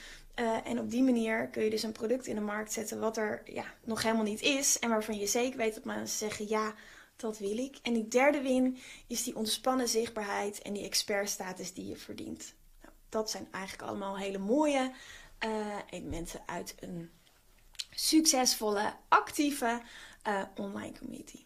en 0.64 0.80
op 0.80 0.90
die 0.90 1.04
manier 1.04 1.48
kun 1.48 1.64
je 1.64 1.70
dus 1.70 1.84
een 1.84 1.92
product 1.92 2.28
in 2.28 2.36
de 2.36 2.42
markt 2.42 2.74
zetten 2.74 3.00
wat 3.00 3.18
er 3.18 3.42
ja, 3.46 3.66
nog 3.84 4.04
helemaal 4.04 4.24
niet 4.24 4.42
is. 4.42 4.80
En 4.80 4.90
waarvan 4.90 5.20
je 5.20 5.28
zeker 5.28 5.58
weet 5.58 5.74
dat 5.74 5.84
mensen 5.84 6.18
zeggen, 6.18 6.48
ja, 6.48 6.74
dat 7.22 7.38
wil 7.38 7.58
ik. 7.58 7.78
En 7.82 7.94
die 7.94 8.08
derde 8.08 8.42
win 8.42 8.78
is 9.08 9.24
die 9.24 9.36
ontspannen 9.36 9.88
zichtbaarheid 9.88 10.62
en 10.62 10.74
die 10.74 10.86
expertstatus 10.86 11.74
die 11.74 11.88
je 11.88 11.96
verdient. 11.96 12.54
Nou, 12.82 12.94
dat 13.10 13.30
zijn 13.30 13.48
eigenlijk 13.52 13.90
allemaal 13.90 14.18
hele 14.18 14.38
mooie 14.38 14.92
uh, 15.46 15.78
elementen 15.90 16.42
uit 16.46 16.76
een 16.80 17.12
succesvolle, 17.92 18.94
actieve 19.08 19.82
uh, 20.28 20.42
online 20.56 20.98
community. 21.00 21.46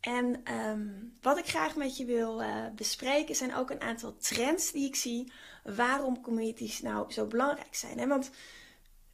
En 0.00 0.52
um, 0.54 1.16
wat 1.20 1.38
ik 1.38 1.46
graag 1.48 1.76
met 1.76 1.96
je 1.96 2.04
wil 2.04 2.42
uh, 2.42 2.66
bespreken 2.74 3.34
zijn 3.34 3.54
ook 3.54 3.70
een 3.70 3.80
aantal 3.80 4.16
trends 4.16 4.72
die 4.72 4.86
ik 4.86 4.96
zie 4.96 5.32
waarom 5.64 6.20
communities 6.20 6.80
nou 6.80 7.12
zo 7.12 7.26
belangrijk 7.26 7.74
zijn. 7.74 7.98
Hè? 7.98 8.06
Want 8.06 8.30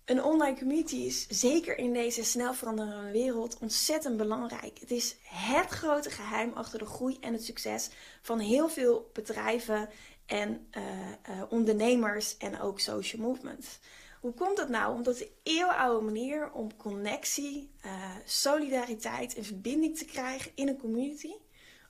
een 0.05 0.23
online 0.23 0.59
community 0.59 0.97
is 0.97 1.27
zeker 1.29 1.79
in 1.79 1.93
deze 1.93 2.25
snel 2.25 2.55
veranderende 2.55 3.11
wereld 3.11 3.59
ontzettend 3.59 4.17
belangrijk. 4.17 4.79
Het 4.79 4.91
is 4.91 5.17
het 5.23 5.69
grote 5.69 6.11
geheim 6.11 6.53
achter 6.53 6.79
de 6.79 6.87
groei 6.87 7.17
en 7.21 7.33
het 7.33 7.45
succes 7.45 7.91
van 8.23 8.39
heel 8.39 8.69
veel 8.69 9.11
bedrijven 9.13 9.89
en 10.27 10.67
uh, 10.79 11.43
ondernemers 11.49 12.37
en 12.37 12.61
ook 12.61 12.81
social 12.81 13.23
movements. 13.23 13.79
Hoe 14.23 14.35
komt 14.35 14.57
dat 14.57 14.69
nou? 14.69 14.95
Omdat 14.95 15.19
de 15.19 15.31
eeuwenoude 15.43 16.05
manier 16.05 16.53
om 16.53 16.77
connectie, 16.77 17.71
uh, 17.87 18.17
solidariteit 18.25 19.35
en 19.35 19.45
verbinding 19.45 19.99
te 19.99 20.05
krijgen 20.05 20.53
in 20.55 20.69
een 20.69 20.79
community 20.79 21.33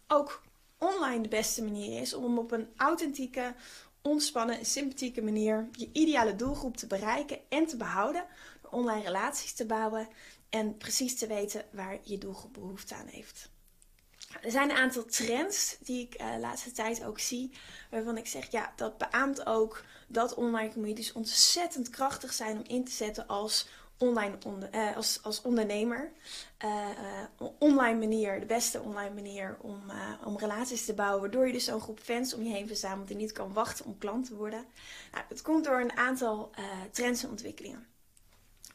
ook 0.07 0.43
online 0.79 1.23
de 1.23 1.29
beste 1.29 1.63
manier 1.63 2.01
is 2.01 2.15
om 2.15 2.39
op 2.39 2.53
een 2.53 2.69
authentieke, 2.77 3.55
ontspannen 4.03 4.59
en 4.59 4.65
sympathieke 4.65 5.23
manier 5.23 5.69
je 5.73 5.91
ideale 5.93 6.37
doelgroep 6.37 6.77
te 6.77 6.87
bereiken 6.87 7.39
en 7.49 7.67
te 7.67 7.77
behouden. 7.77 8.27
Door 8.63 8.71
online 8.71 9.03
relaties 9.03 9.53
te 9.53 9.67
bouwen 9.67 10.09
en 10.51 10.77
precies 10.77 11.19
te 11.19 11.27
weten 11.27 11.65
waar 11.73 11.99
je 12.03 12.19
doelgroep 12.19 12.53
behoefte 12.53 12.95
aan 12.95 13.07
heeft. 13.07 13.51
Er 14.43 14.51
zijn 14.51 14.71
een 14.71 14.77
aantal 14.77 15.05
trends 15.05 15.77
die 15.81 16.03
ik 16.07 16.21
uh, 16.21 16.33
de 16.33 16.41
laatste 16.41 16.73
tijd 16.73 17.05
ook 17.05 17.19
zie, 17.19 17.53
waarvan 17.91 18.17
ik 18.17 18.27
zeg, 18.27 18.51
ja, 18.51 18.73
dat 18.77 18.99
beaamt 18.99 19.47
ook 19.47 19.85
dat 20.13 20.35
online 20.35 20.73
communities 20.73 21.13
ontzettend 21.13 21.91
krachtig 21.91 22.33
zijn 22.33 22.57
om 22.57 22.65
in 22.67 22.85
te 22.85 22.91
zetten 22.91 23.27
als 23.27 23.69
online 23.99 24.37
uh, 24.75 24.97
als, 24.97 25.19
als 25.23 25.43
ondernemer. 25.43 26.13
Uh, 26.65 26.89
uh, 27.41 27.49
online 27.59 27.99
manier, 27.99 28.41
de 28.41 28.47
beste 28.47 28.81
online 28.81 29.15
manier 29.15 29.57
om, 29.61 29.83
om 30.25 30.39
relaties 30.39 30.85
te 30.85 30.95
bouwen. 30.95 31.21
Waardoor 31.21 31.47
je 31.47 31.53
dus 31.53 31.65
zo'n 31.65 31.81
groep 31.81 32.01
fans 32.01 32.35
om 32.35 32.43
je 32.43 32.53
heen 32.53 32.67
verzamelt 32.67 33.09
die 33.09 33.17
niet 33.17 33.33
kan 33.33 33.53
wachten 33.53 33.85
om 33.85 33.99
klant 33.99 34.27
te 34.27 34.35
worden. 34.35 34.65
Nou, 35.13 35.25
het 35.29 35.43
komt 35.43 35.65
door 35.65 35.81
een 35.81 35.97
aantal 35.97 36.51
trends 36.91 37.23
en 37.23 37.31
ontwikkelingen. 37.31 37.87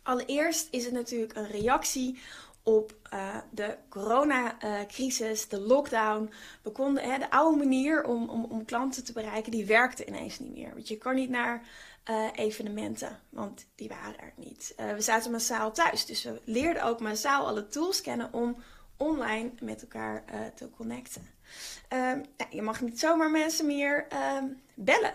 Allereerst 0.04 0.68
is 0.72 0.86
het 0.86 0.94
natuurlijk 0.94 1.36
een 1.36 1.48
reactie 1.48 2.20
op 2.68 2.94
uh, 3.14 3.38
de 3.52 3.78
coronacrisis, 3.90 5.48
de 5.48 5.60
lockdown. 5.60 6.32
We 6.62 6.70
konden, 6.70 7.04
hè, 7.04 7.18
de 7.18 7.32
oude 7.32 7.58
manier 7.58 8.04
om, 8.04 8.30
om, 8.30 8.44
om 8.44 8.66
klanten 8.66 9.04
te 9.04 9.14
bereiken, 9.14 9.52
die 9.52 9.66
werkte 9.66 10.06
ineens 10.06 10.40
niet 10.40 10.56
meer. 10.56 10.74
Want 10.74 10.88
je 10.88 10.98
kan 10.98 11.16
niet 11.16 11.30
naar 11.30 11.64
uh, 12.10 12.26
evenementen, 12.34 13.20
want 13.30 13.66
die 13.76 13.88
waren 13.88 14.20
er 14.20 14.34
niet. 14.36 14.74
Uh, 14.80 14.94
we 14.94 15.02
zaten 15.02 15.32
massaal 15.32 15.72
thuis, 15.72 16.06
dus 16.06 16.24
we 16.24 16.42
leerden 16.44 16.84
ook 16.84 17.00
massaal 17.00 17.48
alle 17.48 17.68
tools 17.68 18.02
kennen 18.02 18.34
om 18.34 18.64
online 18.98 19.52
met 19.60 19.82
elkaar 19.82 20.24
te 20.56 20.70
connecten. 20.70 21.28
Nou, 21.90 22.24
je 22.50 22.62
mag 22.62 22.82
niet 22.82 23.00
zomaar 23.00 23.32
mensen 23.32 23.66
meer 23.66 24.06
ehm, 24.10 24.46
bellen. 24.74 25.14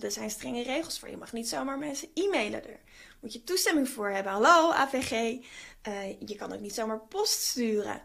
er 0.00 0.10
zijn 0.10 0.30
strenge 0.30 0.62
regels 0.62 0.98
voor. 0.98 1.08
Je 1.08 1.16
mag 1.16 1.32
niet 1.32 1.48
zomaar 1.48 1.78
mensen 1.78 2.08
e-mailen. 2.14 2.68
Er 2.68 2.78
moet 3.20 3.32
je 3.32 3.44
toestemming 3.44 3.88
voor 3.88 4.08
hebben. 4.08 4.32
Hallo 4.32 4.70
AVG. 4.70 5.40
Je 6.18 6.36
kan 6.38 6.52
ook 6.52 6.60
niet 6.60 6.74
zomaar 6.74 7.00
post 7.00 7.42
sturen. 7.42 8.02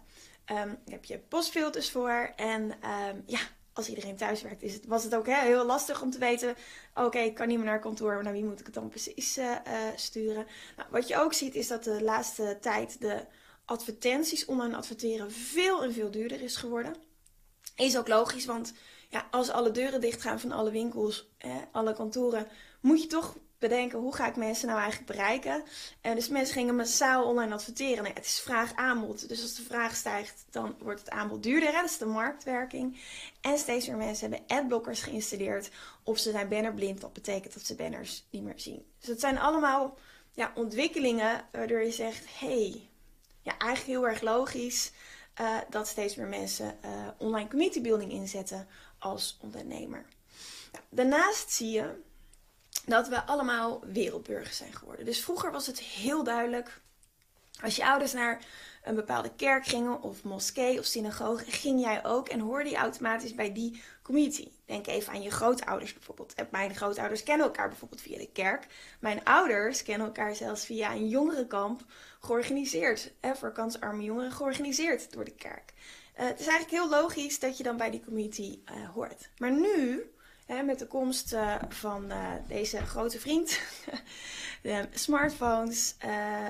Um, 0.52 0.56
daar 0.56 0.78
heb 0.86 1.06
je 1.06 1.20
postfilters 1.20 1.92
voor. 1.92 2.34
En 2.36 2.62
um, 2.64 3.24
ja, 3.26 3.40
als 3.74 3.90
iedereen 3.90 4.16
thuis 4.16 4.42
werkt, 4.42 4.64
is 4.64 4.74
het, 4.74 4.86
was 4.86 5.04
het 5.04 5.16
ook 5.16 5.26
hè, 5.26 5.42
heel 5.42 5.66
lastig 5.66 6.02
om 6.02 6.12
te 6.12 6.18
weten: 6.18 6.56
oké, 6.96 7.20
ik 7.20 7.36
kan 7.36 7.48
niet 7.48 7.58
meer 7.58 7.66
naar 7.66 7.80
kantoor, 7.80 8.14
maar 8.14 8.24
naar 8.24 8.34
wie 8.34 8.44
moet 8.44 8.60
ik 8.60 8.66
het 8.66 8.76
dan 8.76 8.90
precies 8.90 9.38
uh, 9.38 9.46
uh, 9.46 9.78
sturen? 9.96 10.46
Nou, 10.78 10.90
wat 10.92 11.08
je 11.08 11.18
ook 11.18 11.34
ziet, 11.34 11.56
is 11.56 11.68
dat 11.68 11.84
de 11.84 12.04
laatste 12.04 12.58
tijd 12.62 13.02
de 13.02 13.26
advertenties, 13.66 14.46
online 14.46 14.76
adverteren, 14.76 15.32
veel 15.32 15.84
en 15.84 15.94
veel 15.94 16.12
duurder 16.12 16.42
is 16.42 16.56
geworden. 16.56 16.96
Is 17.76 17.98
ook 17.98 18.08
logisch, 18.08 18.46
want 18.46 18.74
ja, 19.10 19.28
als 19.32 19.50
alle 19.50 19.72
deuren 19.72 20.02
dichtgaan 20.02 20.40
van 20.40 20.52
alle 20.52 20.72
winkels, 20.72 21.30
eh, 21.38 21.56
alle 21.72 21.94
kantoren, 21.94 22.48
moet 22.82 23.02
je 23.02 23.08
toch 23.08 23.38
bedenken 23.60 24.00
hoe 24.00 24.16
ga 24.16 24.28
ik 24.28 24.36
mensen 24.36 24.68
nou 24.68 24.80
eigenlijk 24.80 25.12
bereiken. 25.12 25.64
En 26.02 26.16
dus 26.16 26.30
mensen 26.30 26.54
gingen 26.54 26.76
massaal 26.76 27.26
online 27.26 27.54
adverteren. 27.54 28.04
Nou, 28.04 28.16
het 28.16 28.26
is 28.26 28.40
vraag-aanbod. 28.40 29.30
Dus 29.30 29.42
als 29.42 29.56
de 29.56 29.62
vraag 29.62 29.96
stijgt, 29.96 30.46
dan 30.50 30.76
wordt 30.80 31.00
het 31.00 31.10
aanbod 31.10 31.44
duurder. 31.44 31.72
Dat 31.72 31.86
is 31.86 31.98
de 31.98 32.06
marktwerking. 32.06 33.00
En 33.42 33.58
steeds 33.58 33.88
meer 33.88 33.98
mensen 33.98 34.30
hebben 34.30 34.58
adblockers 34.58 35.02
geïnstalleerd. 35.02 35.70
Of 36.04 36.18
ze 36.18 36.32
zijn 36.32 36.50
bannerblind. 36.50 37.02
Dat 37.02 37.14
betekent 37.14 37.54
dat 37.54 37.66
ze 37.66 37.76
banners 37.76 38.28
niet 38.30 38.44
meer 38.44 38.60
zien. 38.60 38.86
Dus 39.00 39.10
het 39.10 39.20
zijn 39.20 39.38
allemaal 39.38 39.98
ja, 40.32 40.52
ontwikkelingen 40.56 41.48
waardoor 41.52 41.84
je 41.84 41.92
zegt... 41.92 42.40
hey, 42.40 42.90
ja, 43.42 43.58
eigenlijk 43.58 44.00
heel 44.00 44.08
erg 44.08 44.22
logisch... 44.22 44.92
Uh, 45.42 45.58
dat 45.70 45.88
steeds 45.88 46.16
meer 46.16 46.28
mensen 46.28 46.78
uh, 46.86 47.08
online 47.18 47.50
community 47.50 47.82
building 47.82 48.12
inzetten 48.12 48.68
als 49.00 49.38
ondernemer. 49.42 50.06
Nou, 50.72 50.84
daarnaast 50.90 51.52
zie 51.52 51.72
je 51.72 52.02
dat 52.88 53.08
we 53.08 53.26
allemaal 53.26 53.82
wereldburgers 53.86 54.58
zijn 54.58 54.74
geworden. 54.74 55.06
Dus 55.06 55.24
vroeger 55.24 55.52
was 55.52 55.68
het 55.68 55.80
heel 55.80 56.24
duidelijk. 56.24 56.82
Als 57.62 57.76
je 57.76 57.86
ouders 57.86 58.14
naar 58.14 58.46
een 58.84 58.96
bepaalde 58.96 59.32
kerk 59.36 59.66
gingen, 59.66 60.02
of 60.02 60.24
moskee 60.24 60.80
of 60.80 60.86
synagoge, 60.86 61.46
ging 61.46 61.82
jij 61.82 62.06
ook 62.06 62.30
en 62.30 62.40
hoorde 62.40 62.70
je 62.70 62.76
automatisch 62.76 63.36
bij 63.36 63.54
die 63.54 63.82
community. 64.02 64.48
Denk 64.66 64.88
even 64.88 65.14
aan 65.14 65.22
je 65.22 65.32
grootouders 65.32 65.94
bijvoorbeeld. 65.94 66.34
Mijn 66.52 66.76
grootouders 66.76 67.24
kennen 67.24 67.46
elkaar 67.46 67.68
bijvoorbeeld 67.68 68.02
via 68.02 68.18
de 68.18 68.30
kerk. 68.32 68.68
Mijn 69.00 69.24
ouders 69.24 69.84
kennen 69.84 70.08
elkaar 70.08 70.36
zelfs 70.36 70.66
via 70.66 70.92
een 70.92 71.08
jongerenkamp 71.08 71.82
georganiseerd. 72.20 73.12
Hè, 73.20 73.36
voor 73.36 73.52
kansarme 73.52 74.04
jongeren 74.04 74.32
georganiseerd 74.32 75.12
door 75.12 75.26
de 75.26 75.36
kerk. 75.36 75.74
Uh, 76.20 76.26
het 76.26 76.40
is 76.40 76.48
eigenlijk 76.48 76.84
heel 76.84 77.02
logisch 77.02 77.40
dat 77.40 77.58
je 77.58 77.64
dan 77.64 77.78
bij 77.78 77.90
die 77.90 78.04
community 78.04 78.60
uh, 78.72 78.90
hoort. 78.90 79.30
Maar 79.38 79.52
nu 79.52 80.12
met 80.48 80.80
de 80.80 80.88
komst 80.88 81.34
uh, 81.34 81.56
van 81.70 82.12
uh, 82.12 82.32
deze 82.48 82.78
grote 82.86 83.20
vriend, 83.20 83.60
de 84.64 84.88
smartphones, 84.94 85.96
uh, 86.06 86.48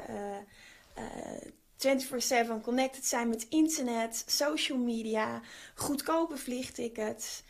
24/7 1.77 2.61
connected 2.61 3.05
zijn 3.05 3.29
met 3.29 3.45
internet, 3.49 4.23
social 4.25 4.77
media, 4.77 5.41
goedkope 5.75 6.37
vliegtickets. 6.37 7.43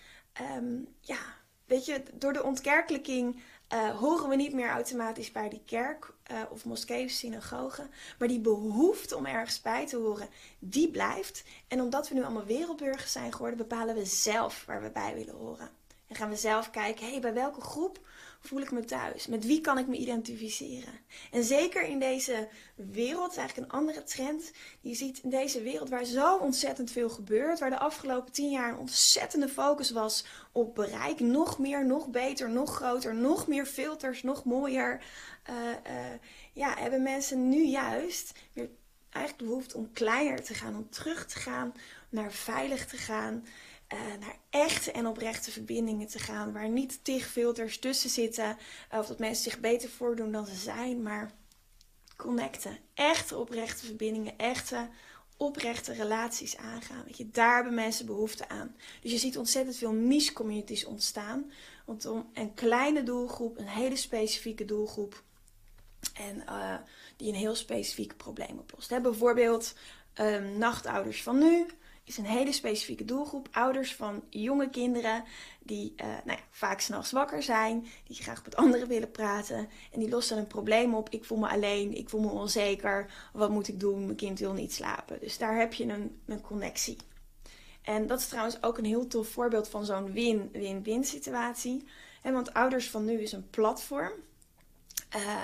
Um, 0.58 0.88
ja, 1.00 1.20
weet 1.66 1.86
je, 1.86 2.04
door 2.14 2.34
de 2.34 2.44
ontkerkelijking 2.44 3.42
horen 4.00 4.30
we 4.30 4.36
niet 4.36 4.54
meer 4.54 4.70
automatisch 4.70 5.32
bij 5.32 5.50
die 5.50 5.62
kerk 5.66 6.14
of 6.50 6.66
moskee 6.66 7.06
of 7.06 7.12
synagoge. 7.12 7.88
Maar 8.20 8.28
die 8.28 8.40
behoefte 8.40 9.16
om 9.16 9.26
ergens 9.26 9.62
bij 9.62 9.88
te 9.88 9.98
horen, 9.98 10.28
die 10.60 10.92
blijft. 10.92 11.44
En 11.68 11.82
omdat 11.82 12.10
we 12.10 12.16
nu 12.16 12.24
allemaal 12.24 12.46
wereldburgers 12.46 13.12
zijn 13.12 13.32
geworden, 13.32 13.58
bepalen 13.58 13.96
we 13.96 14.06
zelf 14.06 14.64
waar 14.66 14.82
we 14.82 14.90
bij 14.90 15.14
willen 15.16 15.36
horen. 15.36 15.70
En 16.08 16.16
gaan 16.16 16.30
we 16.30 16.36
zelf 16.36 16.70
kijken, 16.70 17.10
hey, 17.10 17.20
bij 17.20 17.34
welke 17.34 17.62
groep 17.62 18.00
voel 18.40 18.62
ik 18.62 18.72
me 18.72 18.86
thuis? 18.86 19.28
Met 19.28 19.46
wie 19.46 19.62
kan 19.62 19.78
ik 19.78 19.88
me 19.88 19.96
identificeren? 19.96 21.00
En 21.32 21.44
zeker 21.44 21.84
in 21.84 22.00
deze 22.00 22.48
wereld, 22.76 23.38
eigenlijk 23.38 23.72
een 23.72 23.80
andere 23.80 24.04
trend. 24.04 24.52
Je 24.82 24.94
ziet 24.94 25.20
in 25.20 25.30
deze 25.30 25.62
wereld 25.62 25.90
waar 25.90 26.06
zo 26.06 26.38
ontzettend 26.38 26.92
veel 26.92 27.10
gebeurt. 27.10 27.60
Waar 27.60 27.70
de 27.70 27.80
afgelopen 27.80 28.32
tien 28.32 28.50
jaar 28.50 28.70
een 28.70 28.78
ontzettende 28.78 29.50
focus 29.50 29.92
was 29.92 30.26
op 30.52 30.76
bereik. 30.76 31.20
Nog 31.20 31.60
meer, 31.60 31.86
nog 31.86 32.08
beter, 32.10 32.50
nog 32.50 32.76
groter, 32.76 33.16
nog 33.16 33.48
meer 33.48 33.66
filters, 33.66 34.24
nog 34.24 34.44
mooier. 34.44 35.04
Uh, 35.50 35.56
uh, 35.56 36.06
ja, 36.54 36.76
hebben 36.78 37.04
mensen 37.04 37.50
nu 37.50 37.66
juist 37.66 38.34
weer 38.54 38.70
eigenlijk 39.10 39.38
de 39.38 39.50
behoefte 39.50 39.78
om 39.78 39.92
kleiner 39.94 40.44
te 40.44 40.54
gaan. 40.54 40.76
Om 40.76 40.90
terug 40.90 41.26
te 41.26 41.40
gaan, 41.40 41.74
naar 42.10 42.32
veilig 42.32 42.86
te 42.86 42.98
gaan. 42.98 43.46
Uh, 43.94 44.00
naar 44.20 44.38
echte 44.50 44.92
en 44.92 45.08
oprechte 45.08 45.52
verbindingen 45.52 46.08
te 46.08 46.20
gaan. 46.20 46.54
Waar 46.54 46.70
niet 46.70 47.04
tig 47.04 47.28
filters 47.28 47.80
tussen 47.80 48.10
zitten. 48.10 48.58
of 48.92 49.08
dat 49.08 49.20
mensen 49.20 49.44
zich 49.44 49.60
beter 49.60 49.90
voordoen 49.90 50.32
dan 50.32 50.46
ze 50.46 50.56
zijn. 50.56 51.02
Maar 51.02 51.32
connecten. 52.18 52.78
Echte 52.94 53.38
oprechte 53.38 53.86
verbindingen, 53.86 54.38
echte 54.38 54.90
oprechte 55.38 55.94
relaties 55.94 56.58
aangaan. 56.58 57.04
Weet 57.06 57.18
je, 57.18 57.30
daar 57.30 57.56
hebben 57.56 57.74
mensen 57.74 58.06
behoefte 58.06 58.50
aan. 58.50 58.76
Dus 59.02 59.12
je 59.12 59.18
ziet 59.18 59.38
ontzettend 59.38 59.76
veel 59.76 59.92
niche 59.92 60.34
communities 60.34 60.86
ontstaan. 60.86 61.52
om 61.86 62.30
een 62.34 62.54
kleine 62.54 63.04
doelgroep, 63.04 63.58
een 63.58 63.68
hele 63.68 63.96
specifieke 63.96 64.66
doelgroep. 64.66 65.24
En 66.14 66.44
uh, 66.46 66.76
die 67.16 67.28
een 67.28 67.36
heel 67.36 67.56
specifiek 67.56 68.18
probleem 68.18 68.60
oplost. 68.60 69.02
Bijvoorbeeld 69.02 69.74
um, 70.16 70.58
nachtouders 70.58 71.24
van 71.24 71.38
nu 71.38 71.66
is 72.08 72.18
een 72.18 72.26
hele 72.26 72.52
specifieke 72.52 73.06
doelgroep. 73.06 73.48
Ouders 73.52 73.96
van 73.96 74.24
jonge 74.30 74.70
kinderen 74.70 75.24
die 75.60 75.94
uh, 75.98 76.08
nou 76.08 76.38
ja, 76.38 76.44
vaak 76.50 76.80
s'nachts 76.80 77.12
wakker 77.12 77.44
zijn, 77.44 77.88
die 78.04 78.16
graag 78.16 78.44
met 78.44 78.56
anderen 78.56 78.88
willen 78.88 79.12
praten. 79.12 79.70
En 79.92 80.00
die 80.00 80.10
lossen 80.10 80.38
een 80.38 80.48
probleem 80.48 80.94
op. 80.94 81.10
Ik 81.10 81.26
voel 81.26 81.38
me 81.38 81.48
alleen, 81.48 81.98
ik 81.98 82.10
voel 82.10 82.22
me 82.22 82.30
onzeker. 82.30 83.12
Wat 83.34 83.50
moet 83.50 83.68
ik 83.68 83.80
doen? 83.80 84.06
Mijn 84.06 84.16
kind 84.16 84.40
wil 84.40 84.54
niet 84.54 84.74
slapen. 84.74 85.20
Dus 85.20 85.38
daar 85.38 85.58
heb 85.58 85.74
je 85.74 85.86
een, 85.86 86.22
een 86.26 86.42
connectie. 86.42 86.98
En 87.82 88.08
dat 88.08 88.20
is 88.20 88.28
trouwens 88.28 88.64
ook 88.64 88.78
een 88.78 88.86
heel 88.86 89.08
tof 89.08 89.28
voorbeeld 89.28 89.70
van 89.70 89.86
zo'n 89.86 90.12
win-win-win 90.12 91.04
situatie. 91.04 91.84
Want 92.24 92.54
Ouders 92.54 92.90
van 92.90 93.06
Nu 93.06 93.22
is 93.22 93.32
een 93.32 93.50
platform 93.50 94.12
uh, 95.16 95.38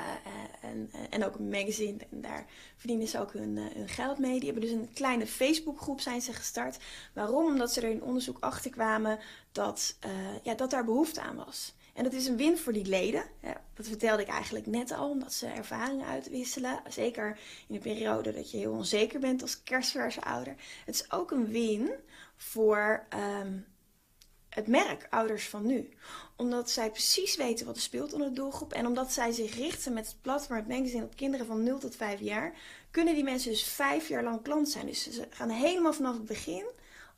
en, 0.61 0.91
en 1.09 1.25
ook 1.25 1.35
een 1.35 1.49
magazine. 1.49 1.97
En 2.11 2.21
daar 2.21 2.45
verdienen 2.75 3.07
ze 3.07 3.19
ook 3.19 3.33
hun, 3.33 3.57
hun 3.57 3.89
geld 3.89 4.17
mee. 4.17 4.39
Die 4.39 4.51
hebben 4.51 4.69
dus 4.69 4.71
een 4.71 4.93
kleine 4.93 5.27
Facebookgroep 5.27 6.01
zijn 6.01 6.21
ze 6.21 6.33
gestart. 6.33 6.77
Waarom? 7.13 7.45
Omdat 7.45 7.73
ze 7.73 7.81
er 7.81 7.89
in 7.89 8.03
onderzoek 8.03 8.37
achter 8.39 8.71
kwamen 8.71 9.19
dat, 9.51 9.97
ja, 10.43 10.55
dat 10.55 10.69
daar 10.69 10.85
behoefte 10.85 11.21
aan 11.21 11.35
was. 11.35 11.73
En 11.93 12.03
dat 12.03 12.13
is 12.13 12.27
een 12.27 12.37
win 12.37 12.57
voor 12.57 12.73
die 12.73 12.85
leden. 12.85 13.23
Dat 13.73 13.87
vertelde 13.87 14.21
ik 14.21 14.27
eigenlijk 14.27 14.65
net 14.65 14.91
al, 14.91 15.09
omdat 15.09 15.33
ze 15.33 15.47
ervaringen 15.47 16.07
uitwisselen. 16.07 16.81
Zeker 16.89 17.39
in 17.67 17.75
een 17.75 17.81
periode 17.81 18.33
dat 18.33 18.51
je 18.51 18.57
heel 18.57 18.71
onzeker 18.71 19.19
bent 19.19 19.41
als 19.41 19.63
kerstverse 19.63 20.21
ouder. 20.21 20.55
Het 20.85 20.95
is 20.95 21.11
ook 21.11 21.31
een 21.31 21.47
win 21.47 21.91
voor 22.35 23.05
um, 23.41 23.65
het 24.53 24.67
merk 24.67 25.07
Ouders 25.09 25.47
van 25.47 25.65
Nu. 25.65 25.89
Omdat 26.35 26.69
zij 26.69 26.91
precies 26.91 27.35
weten 27.35 27.65
wat 27.65 27.75
er 27.75 27.81
speelt 27.81 28.13
onder 28.13 28.27
de 28.27 28.33
doelgroep. 28.33 28.73
En 28.73 28.85
omdat 28.85 29.11
zij 29.11 29.31
zich 29.31 29.55
richten 29.55 29.93
met 29.93 30.07
het 30.07 30.21
platform, 30.21 30.57
het 30.57 30.67
magazine 30.67 31.03
op 31.03 31.15
kinderen 31.15 31.45
van 31.45 31.63
0 31.63 31.79
tot 31.79 31.95
5 31.95 32.19
jaar. 32.19 32.53
Kunnen 32.91 33.13
die 33.13 33.23
mensen 33.23 33.51
dus 33.51 33.63
vijf 33.63 34.07
jaar 34.07 34.23
lang 34.23 34.41
klant 34.41 34.69
zijn. 34.69 34.85
Dus 34.85 35.11
ze 35.11 35.27
gaan 35.29 35.49
helemaal 35.49 35.93
vanaf 35.93 36.13
het 36.13 36.25
begin 36.25 36.65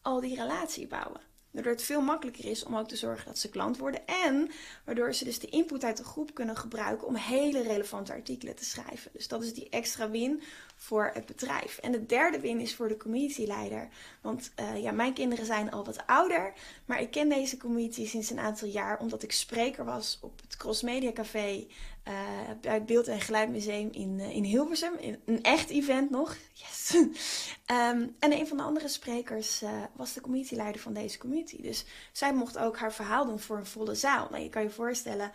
al 0.01 0.19
die 0.19 0.35
relatie 0.35 0.87
bouwen. 0.87 1.21
Waardoor 1.51 1.73
het 1.73 1.81
veel 1.81 2.01
makkelijker 2.01 2.45
is 2.45 2.63
om 2.63 2.77
ook 2.77 2.87
te 2.87 2.95
zorgen 2.95 3.25
dat 3.25 3.37
ze 3.37 3.49
klant 3.49 3.77
worden. 3.77 4.07
En 4.07 4.51
waardoor 4.85 5.13
ze 5.13 5.23
dus 5.23 5.39
de 5.39 5.49
input 5.49 5.83
uit 5.83 5.97
de 5.97 6.03
groep 6.03 6.33
kunnen 6.33 6.57
gebruiken 6.57 7.07
om 7.07 7.15
hele 7.15 7.61
relevante 7.61 8.13
artikelen 8.13 8.55
te 8.55 8.65
schrijven. 8.65 9.11
Dus 9.13 9.27
dat 9.27 9.43
is 9.43 9.53
die 9.53 9.69
extra 9.69 10.09
win 10.09 10.41
voor 10.85 11.11
het 11.13 11.25
bedrijf. 11.25 11.77
En 11.77 11.91
de 11.91 12.05
derde 12.05 12.39
win 12.39 12.59
is 12.59 12.75
voor 12.75 12.87
de 12.87 12.97
communityleider. 12.97 13.87
Want 14.21 14.51
uh, 14.59 14.81
ja, 14.81 14.91
mijn 14.91 15.13
kinderen 15.13 15.45
zijn 15.45 15.71
al 15.71 15.85
wat 15.85 16.07
ouder. 16.07 16.53
Maar 16.85 17.01
ik 17.01 17.11
ken 17.11 17.29
deze 17.29 17.57
community 17.57 18.07
sinds 18.07 18.29
een 18.29 18.39
aantal 18.39 18.67
jaar 18.67 18.99
omdat 18.99 19.23
ik 19.23 19.31
spreker 19.31 19.85
was 19.85 20.19
op 20.21 20.41
het 20.41 20.57
Cross 20.57 20.81
Media 20.81 21.11
Café 21.11 21.67
uh, 22.07 22.13
bij 22.61 22.73
het 22.73 22.85
Beeld- 22.85 23.07
en 23.07 23.21
Geluidmuseum 23.21 23.89
in, 23.91 24.19
uh, 24.19 24.35
in 24.35 24.43
Hilversum. 24.43 24.93
Een 25.25 25.43
echt 25.43 25.69
event 25.69 26.09
nog. 26.09 26.35
Yes. 26.57 26.93
um, 26.93 28.15
en 28.19 28.31
een 28.31 28.47
van 28.47 28.57
de 28.57 28.63
andere 28.63 28.87
sprekers 28.87 29.63
was 29.95 30.13
de 30.13 30.21
communityleider 30.21 30.81
van 30.81 30.93
deze 30.93 31.17
community. 31.17 31.61
Dus 31.61 31.85
zij 32.11 32.33
mocht 32.33 32.57
ook 32.57 32.77
haar 32.77 32.93
verhaal 32.93 33.25
doen 33.25 33.39
voor 33.39 33.57
een 33.57 33.65
volle 33.65 33.95
zaal. 33.95 34.27
Nou, 34.31 34.43
je 34.43 34.49
kan 34.49 34.61
je 34.63 34.69
voorstellen, 34.69 35.31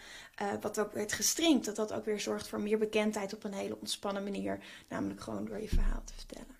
wat 0.60 0.78
ook 0.78 0.92
werd 0.92 1.12
gestreamd, 1.12 1.64
dat 1.64 1.76
dat 1.76 1.92
ook 1.92 2.04
weer 2.04 2.20
zorgt 2.20 2.48
voor 2.48 2.60
meer 2.60 2.78
bekendheid 2.78 3.34
op 3.34 3.44
een 3.44 3.52
hele 3.52 3.76
ontspannen 3.80 4.22
manier. 4.22 4.58
Namelijk 4.88 5.20
gewoon 5.20 5.39
door 5.44 5.60
je 5.60 5.68
verhaal 5.68 6.02
te 6.04 6.14
vertellen. 6.14 6.58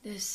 Dus 0.00 0.34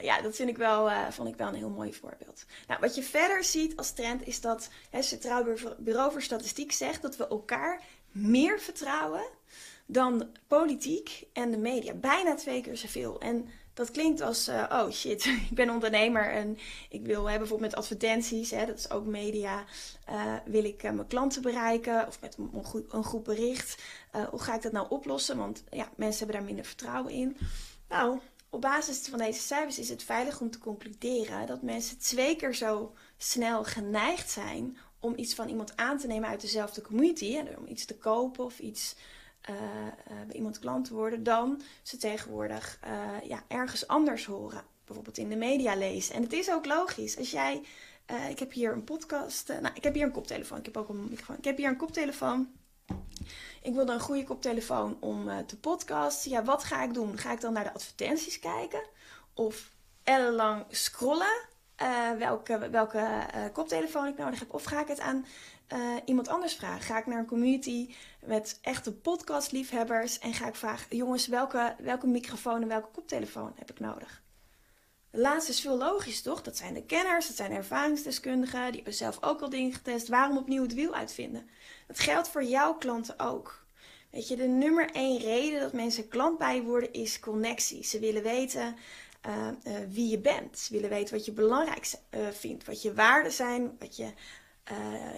ja, 0.00 0.20
dat 0.20 0.36
vind 0.36 0.48
ik 0.48 0.56
wel, 0.56 0.90
uh, 0.90 1.10
vond 1.10 1.28
ik 1.28 1.36
wel 1.36 1.48
een 1.48 1.54
heel 1.54 1.70
mooi 1.70 1.94
voorbeeld. 1.94 2.44
Nou, 2.66 2.80
wat 2.80 2.94
je 2.94 3.02
verder 3.02 3.44
ziet 3.44 3.76
als 3.76 3.92
trend 3.92 4.26
is 4.26 4.40
dat 4.40 4.70
het 4.90 5.04
Centraal 5.04 5.44
Bureau 5.78 6.12
voor 6.12 6.22
Statistiek 6.22 6.72
zegt 6.72 7.02
dat 7.02 7.16
we 7.16 7.28
elkaar 7.28 7.82
meer 8.12 8.60
vertrouwen 8.60 9.24
dan 9.86 10.30
politiek 10.46 11.26
en 11.32 11.50
de 11.50 11.58
media. 11.58 11.94
Bijna 11.94 12.34
twee 12.34 12.60
keer 12.60 12.76
zoveel. 12.76 13.20
En 13.20 13.48
dat 13.76 13.90
klinkt 13.90 14.20
als, 14.20 14.48
uh, 14.48 14.64
oh 14.72 14.90
shit, 14.90 15.24
ik 15.50 15.54
ben 15.54 15.70
ondernemer 15.70 16.32
en 16.32 16.58
ik 16.88 17.06
wil 17.06 17.22
bijvoorbeeld 17.22 17.60
met 17.60 17.74
advertenties, 17.74 18.50
hè, 18.50 18.66
dat 18.66 18.78
is 18.78 18.90
ook 18.90 19.06
media, 19.06 19.64
uh, 20.10 20.34
wil 20.44 20.64
ik 20.64 20.82
uh, 20.82 20.90
mijn 20.90 21.06
klanten 21.06 21.42
bereiken 21.42 22.06
of 22.06 22.20
met 22.20 22.36
een, 22.52 22.64
groep, 22.64 22.92
een 22.92 23.22
bericht. 23.22 23.82
hoe 24.30 24.40
ga 24.40 24.54
ik 24.54 24.62
dat 24.62 24.72
nou 24.72 24.86
oplossen? 24.88 25.36
Want 25.36 25.64
ja, 25.70 25.88
mensen 25.96 26.18
hebben 26.18 26.36
daar 26.36 26.46
minder 26.46 26.64
vertrouwen 26.64 27.12
in. 27.12 27.36
Nou, 27.88 28.20
op 28.50 28.60
basis 28.60 29.08
van 29.08 29.18
deze 29.18 29.40
cijfers 29.40 29.78
is 29.78 29.88
het 29.88 30.02
veilig 30.02 30.40
om 30.40 30.50
te 30.50 30.58
concluderen 30.58 31.46
dat 31.46 31.62
mensen 31.62 31.98
twee 31.98 32.36
keer 32.36 32.54
zo 32.54 32.94
snel 33.16 33.64
geneigd 33.64 34.30
zijn 34.30 34.76
om 35.00 35.12
iets 35.16 35.34
van 35.34 35.48
iemand 35.48 35.76
aan 35.76 35.98
te 35.98 36.06
nemen 36.06 36.28
uit 36.28 36.40
dezelfde 36.40 36.80
community, 36.80 37.32
hè, 37.32 37.44
om 37.58 37.66
iets 37.66 37.84
te 37.84 37.96
kopen 37.96 38.44
of 38.44 38.58
iets 38.58 38.96
uh, 39.50 39.56
uh, 39.56 40.26
bij 40.26 40.36
iemand 40.36 40.58
klant 40.58 40.88
worden, 40.88 41.22
dan 41.22 41.62
ze 41.82 41.96
tegenwoordig 41.96 42.78
uh, 42.84 43.28
ja, 43.28 43.42
ergens 43.48 43.86
anders 43.86 44.24
horen. 44.24 44.62
Bijvoorbeeld 44.84 45.18
in 45.18 45.28
de 45.28 45.36
media 45.36 45.76
lezen. 45.76 46.14
En 46.14 46.22
het 46.22 46.32
is 46.32 46.50
ook 46.50 46.66
logisch. 46.66 47.18
Als 47.18 47.30
jij, 47.30 47.62
ik 48.28 48.38
heb 48.38 48.52
hier 48.52 48.72
een 48.72 48.84
podcast, 48.84 49.48
nou, 49.48 49.74
ik 49.74 49.84
heb 49.84 49.94
hier 49.94 50.04
een 50.04 50.12
koptelefoon. 50.12 50.58
Ik 50.58 50.64
heb 50.64 50.76
ook 50.76 50.88
een 50.88 51.08
microfoon. 51.08 51.36
Ik 51.36 51.44
heb 51.44 51.56
hier 51.56 51.68
een 51.68 51.76
koptelefoon. 51.76 52.48
Ik 53.62 53.74
wilde 53.74 53.92
een 53.92 54.00
goede 54.00 54.24
koptelefoon 54.24 54.96
om 55.00 55.46
te 55.46 55.58
podcasten. 55.58 56.30
Ja, 56.30 56.44
wat 56.44 56.64
ga 56.64 56.82
ik 56.82 56.94
doen? 56.94 57.18
Ga 57.18 57.32
ik 57.32 57.40
dan 57.40 57.52
naar 57.52 57.64
de 57.64 57.74
advertenties 57.74 58.38
kijken? 58.38 58.82
Of 59.34 59.72
ellenlang 60.02 60.64
scrollen? 60.68 61.48
Uh, 61.82 62.10
welke, 62.18 62.70
welke 62.70 62.98
uh, 62.98 63.44
koptelefoon 63.52 64.06
ik 64.06 64.16
nodig 64.16 64.38
heb? 64.38 64.54
Of 64.54 64.64
ga 64.64 64.80
ik 64.80 64.88
het 64.88 65.00
aan 65.00 65.26
iemand 66.04 66.28
anders 66.28 66.54
vragen? 66.54 66.80
Ga 66.80 66.98
ik 66.98 67.06
naar 67.06 67.18
een 67.18 67.26
community 67.26 67.94
met 68.24 68.58
echte 68.62 68.92
podcastliefhebbers 68.92 70.18
en 70.18 70.34
ga 70.34 70.48
ik 70.48 70.54
vragen: 70.54 70.96
jongens, 70.96 71.26
welke, 71.26 71.74
welke 71.78 72.06
microfoon 72.06 72.62
en 72.62 72.68
welke 72.68 72.90
koptelefoon 72.92 73.52
heb 73.56 73.70
ik 73.70 73.80
nodig? 73.80 74.22
De 75.10 75.20
laatste 75.20 75.50
is 75.50 75.60
veel 75.60 75.76
logisch, 75.76 76.22
toch? 76.22 76.42
Dat 76.42 76.56
zijn 76.56 76.74
de 76.74 76.84
kenners, 76.84 77.26
dat 77.26 77.36
zijn 77.36 77.52
ervaringsdeskundigen, 77.52 78.66
die 78.66 78.74
hebben 78.74 78.94
zelf 78.94 79.18
ook 79.20 79.40
al 79.40 79.50
dingen 79.50 79.72
getest. 79.72 80.08
Waarom 80.08 80.36
opnieuw 80.36 80.62
het 80.62 80.74
wiel 80.74 80.94
uitvinden? 80.94 81.48
Dat 81.86 81.98
geldt 81.98 82.28
voor 82.28 82.44
jouw 82.44 82.74
klanten 82.74 83.18
ook. 83.18 83.64
Weet 84.10 84.28
je, 84.28 84.36
de 84.36 84.46
nummer 84.46 84.90
één 84.90 85.18
reden 85.18 85.60
dat 85.60 85.72
mensen 85.72 86.08
klant 86.08 86.38
bij 86.38 86.62
worden 86.62 86.92
is 86.92 87.20
connectie. 87.20 87.84
Ze 87.84 87.98
willen 87.98 88.22
weten 88.22 88.76
uh, 89.26 89.48
uh, 89.64 89.74
wie 89.88 90.08
je 90.08 90.18
bent. 90.18 90.58
Ze 90.58 90.72
willen 90.72 90.90
weten 90.90 91.14
wat 91.16 91.24
je 91.24 91.32
belangrijk 91.32 91.92
uh, 92.10 92.26
vindt, 92.28 92.64
wat 92.64 92.82
je 92.82 92.94
waarden 92.94 93.32
zijn, 93.32 93.76
wat 93.78 93.96
je, 93.96 94.12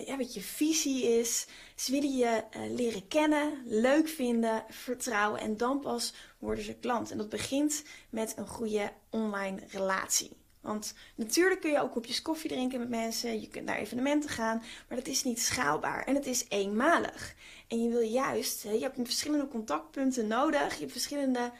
ja, 0.06 0.16
wat 0.16 0.34
je 0.34 0.40
visie 0.40 1.18
is. 1.18 1.46
Ze 1.74 1.92
willen 1.92 2.16
je 2.16 2.42
leren 2.68 3.08
kennen, 3.08 3.62
leuk 3.66 4.08
vinden, 4.08 4.64
vertrouwen 4.68 5.40
en 5.40 5.56
dan 5.56 5.80
pas 5.80 6.14
worden 6.38 6.64
ze 6.64 6.74
klant. 6.74 7.10
En 7.10 7.18
dat 7.18 7.28
begint 7.28 7.84
met 8.10 8.34
een 8.36 8.48
goede 8.48 8.92
online 9.10 9.60
relatie. 9.68 10.36
Want 10.60 10.94
natuurlijk 11.14 11.60
kun 11.60 11.70
je 11.70 11.80
ook 11.80 11.92
kopjes 11.92 12.22
koffie 12.22 12.50
drinken 12.50 12.78
met 12.78 12.88
mensen, 12.88 13.40
je 13.40 13.48
kunt 13.48 13.64
naar 13.64 13.76
evenementen 13.76 14.30
gaan, 14.30 14.62
maar 14.88 14.98
dat 14.98 15.06
is 15.06 15.24
niet 15.24 15.40
schaalbaar 15.40 16.04
en 16.04 16.14
het 16.14 16.26
is 16.26 16.44
eenmalig. 16.48 17.34
En 17.68 17.82
je 17.82 17.88
wil 17.88 18.00
juist, 18.00 18.62
je 18.62 18.78
hebt 18.78 18.98
verschillende 19.02 19.48
contactpunten 19.48 20.26
nodig, 20.26 20.74
je 20.74 20.80
hebt 20.80 20.92
verschillende, 20.92 21.52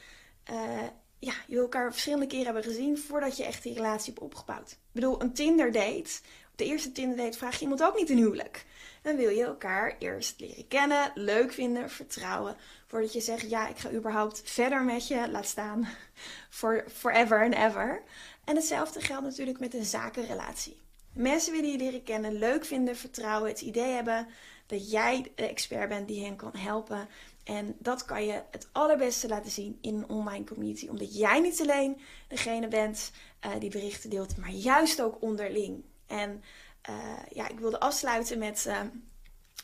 ja, 1.19 1.33
je 1.47 1.59
elkaar 1.59 1.91
verschillende 1.91 2.27
keren 2.27 2.45
hebben 2.45 2.63
gezien 2.63 2.99
voordat 2.99 3.37
je 3.37 3.45
echt 3.45 3.63
die 3.63 3.75
relatie 3.75 4.13
hebt 4.13 4.25
opgebouwd. 4.25 4.71
Ik 4.71 4.79
bedoel, 4.93 5.23
een 5.23 5.33
Tinder 5.33 5.73
date, 5.73 6.21
op 6.51 6.59
de 6.59 6.65
eerste 6.65 6.93
Tinder 6.93 7.17
date 7.17 7.39
vraag 7.39 7.55
je 7.55 7.61
iemand 7.61 7.83
ook 7.83 7.97
niet 7.97 8.11
een 8.11 8.17
huwelijk. 8.17 8.67
Dan 9.03 9.17
wil 9.17 9.29
je 9.29 9.45
elkaar 9.45 9.97
eerst 9.99 10.41
leren 10.41 10.69
kennen, 10.69 11.11
leuk 11.15 11.53
vinden, 11.53 11.91
vertrouwen, 11.91 12.57
voordat 12.87 13.13
je 13.13 13.21
zegt, 13.21 13.51
ja, 13.51 13.69
ik 13.69 13.79
ga 13.79 13.91
überhaupt 13.91 14.43
verder 14.45 14.83
met 14.85 15.09
je, 15.09 15.31
laat 15.31 15.47
staan, 15.47 15.89
for, 16.51 16.85
forever 16.93 17.43
and 17.43 17.55
ever. 17.55 18.03
En 18.45 18.57
hetzelfde 18.57 19.01
geldt 19.01 19.25
natuurlijk 19.25 19.61
met 19.61 19.75
een 19.75 19.85
zakenrelatie. 19.85 20.81
Mensen 21.13 21.53
willen 21.53 21.71
je 21.71 21.79
leren 21.79 22.03
kennen, 22.03 22.39
leuk 22.39 22.65
vinden, 22.65 22.97
vertrouwen, 22.97 23.51
het 23.51 23.61
idee 23.61 23.93
hebben 23.93 24.27
dat 24.67 24.91
jij 24.91 25.33
de 25.35 25.49
expert 25.49 25.89
bent 25.89 26.09
die 26.09 26.25
hen 26.25 26.37
kan 26.37 26.57
helpen. 26.57 27.09
En 27.49 27.77
dat 27.79 28.05
kan 28.05 28.27
je 28.27 28.43
het 28.51 28.69
allerbeste 28.73 29.29
laten 29.29 29.51
zien 29.51 29.79
in 29.81 29.95
een 29.95 30.09
online 30.09 30.45
community. 30.45 30.89
Omdat 30.89 31.17
jij 31.17 31.41
niet 31.41 31.61
alleen 31.61 32.01
degene 32.29 32.69
bent 32.69 33.13
uh, 33.47 33.53
die 33.59 33.71
berichten 33.71 34.11
deelt, 34.11 34.37
maar 34.37 34.51
juist 34.51 35.03
ook 35.03 35.23
onderling. 35.23 35.85
En 36.07 36.43
uh, 36.91 36.97
ja, 37.31 37.49
ik 37.49 37.59
wilde 37.59 37.81
afsluiten 37.81 38.39
met, 38.39 38.65
uh, 38.69 38.81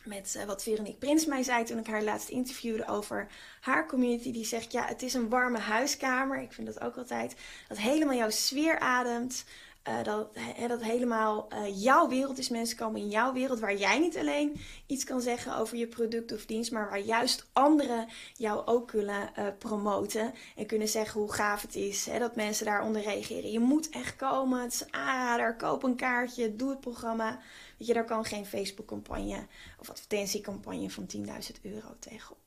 met 0.04 0.44
wat 0.46 0.62
Veronique 0.62 0.98
Prins 0.98 1.26
mij 1.26 1.42
zei 1.42 1.64
toen 1.64 1.78
ik 1.78 1.86
haar 1.86 2.02
laatst 2.02 2.28
interviewde 2.28 2.86
over 2.86 3.26
haar 3.60 3.86
community. 3.86 4.32
Die 4.32 4.44
zegt, 4.44 4.72
ja, 4.72 4.84
het 4.86 5.02
is 5.02 5.14
een 5.14 5.28
warme 5.28 5.58
huiskamer. 5.58 6.40
Ik 6.40 6.52
vind 6.52 6.66
dat 6.66 6.80
ook 6.80 6.96
altijd. 6.96 7.36
Dat 7.68 7.78
helemaal 7.78 8.16
jouw 8.16 8.30
sfeer 8.30 8.78
ademt. 8.78 9.44
Uh, 9.88 10.02
dat, 10.02 10.34
dat 10.68 10.82
helemaal 10.82 11.48
uh, 11.52 11.82
jouw 11.82 12.08
wereld 12.08 12.38
is. 12.38 12.48
Mensen 12.48 12.76
komen 12.76 13.00
in 13.00 13.08
jouw 13.08 13.32
wereld 13.32 13.60
waar 13.60 13.76
jij 13.76 13.98
niet 13.98 14.16
alleen 14.16 14.60
iets 14.86 15.04
kan 15.04 15.20
zeggen 15.20 15.56
over 15.56 15.76
je 15.76 15.86
product 15.86 16.32
of 16.32 16.46
dienst, 16.46 16.72
maar 16.72 16.90
waar 16.90 17.00
juist 17.00 17.46
anderen 17.52 18.08
jou 18.34 18.66
ook 18.66 18.88
kunnen 18.88 19.30
uh, 19.38 19.46
promoten 19.58 20.34
en 20.56 20.66
kunnen 20.66 20.88
zeggen 20.88 21.20
hoe 21.20 21.32
gaaf 21.32 21.62
het 21.62 21.74
is. 21.74 22.08
Dat 22.18 22.36
mensen 22.36 22.66
daaronder 22.66 23.02
reageren. 23.02 23.50
Je 23.50 23.58
moet 23.58 23.88
echt 23.88 24.16
komen. 24.16 24.62
Het 24.62 24.72
is 24.72 24.90
aanrader. 24.90 25.56
Koop 25.56 25.82
een 25.82 25.96
kaartje. 25.96 26.56
Doe 26.56 26.70
het 26.70 26.80
programma. 26.80 27.40
Weet 27.78 27.86
je, 27.88 27.94
daar 27.94 28.04
kan 28.04 28.24
geen 28.24 28.46
Facebook-campagne 28.46 29.46
of 29.80 29.90
advertentiecampagne 29.90 30.90
van 30.90 31.06
10.000 31.16 31.24
euro 31.62 31.96
tegenop. 31.98 32.38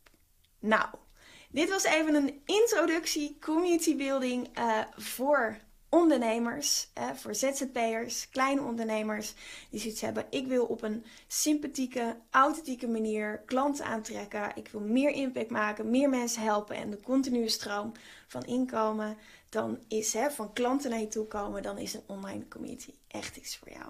Nou, 0.60 0.88
dit 1.50 1.70
was 1.70 1.84
even 1.84 2.16
een 2.16 2.42
introductie, 2.46 3.38
community 3.40 3.96
building 3.96 4.50
voor 4.96 5.66
ondernemers, 5.90 6.90
voor 7.16 7.36
ZZP'ers, 7.36 8.30
kleine 8.30 8.62
ondernemers 8.62 9.34
die 9.70 9.80
zoiets 9.80 10.02
hebben. 10.02 10.26
Ik 10.30 10.48
wil 10.48 10.66
op 10.66 10.82
een 10.82 11.06
sympathieke, 11.28 12.18
authentieke 12.30 12.88
manier 12.88 13.42
klanten 13.46 13.86
aantrekken. 13.86 14.52
Ik 14.56 14.68
wil 14.68 14.82
meer 14.82 15.10
impact 15.10 15.50
maken, 15.50 15.90
meer 15.90 16.10
mensen 16.10 16.42
helpen 16.42 16.76
en 16.76 16.90
de 16.90 17.02
continue 17.02 17.50
stroom 17.50 17.92
van 18.28 18.46
inkomen. 18.46 19.18
Dan 19.50 19.80
is 19.88 20.14
hè, 20.14 20.32
van 20.32 20.54
klanten 20.54 20.90
naar 20.90 21.00
je 21.00 21.08
toe 21.08 21.28
komen, 21.28 21.62
dan 21.62 21.78
is 21.78 21.94
een 21.94 22.04
online 22.06 22.48
community 22.48 22.94
echt 23.08 23.36
iets 23.36 23.58
voor 23.58 23.70
jou. 23.70 23.90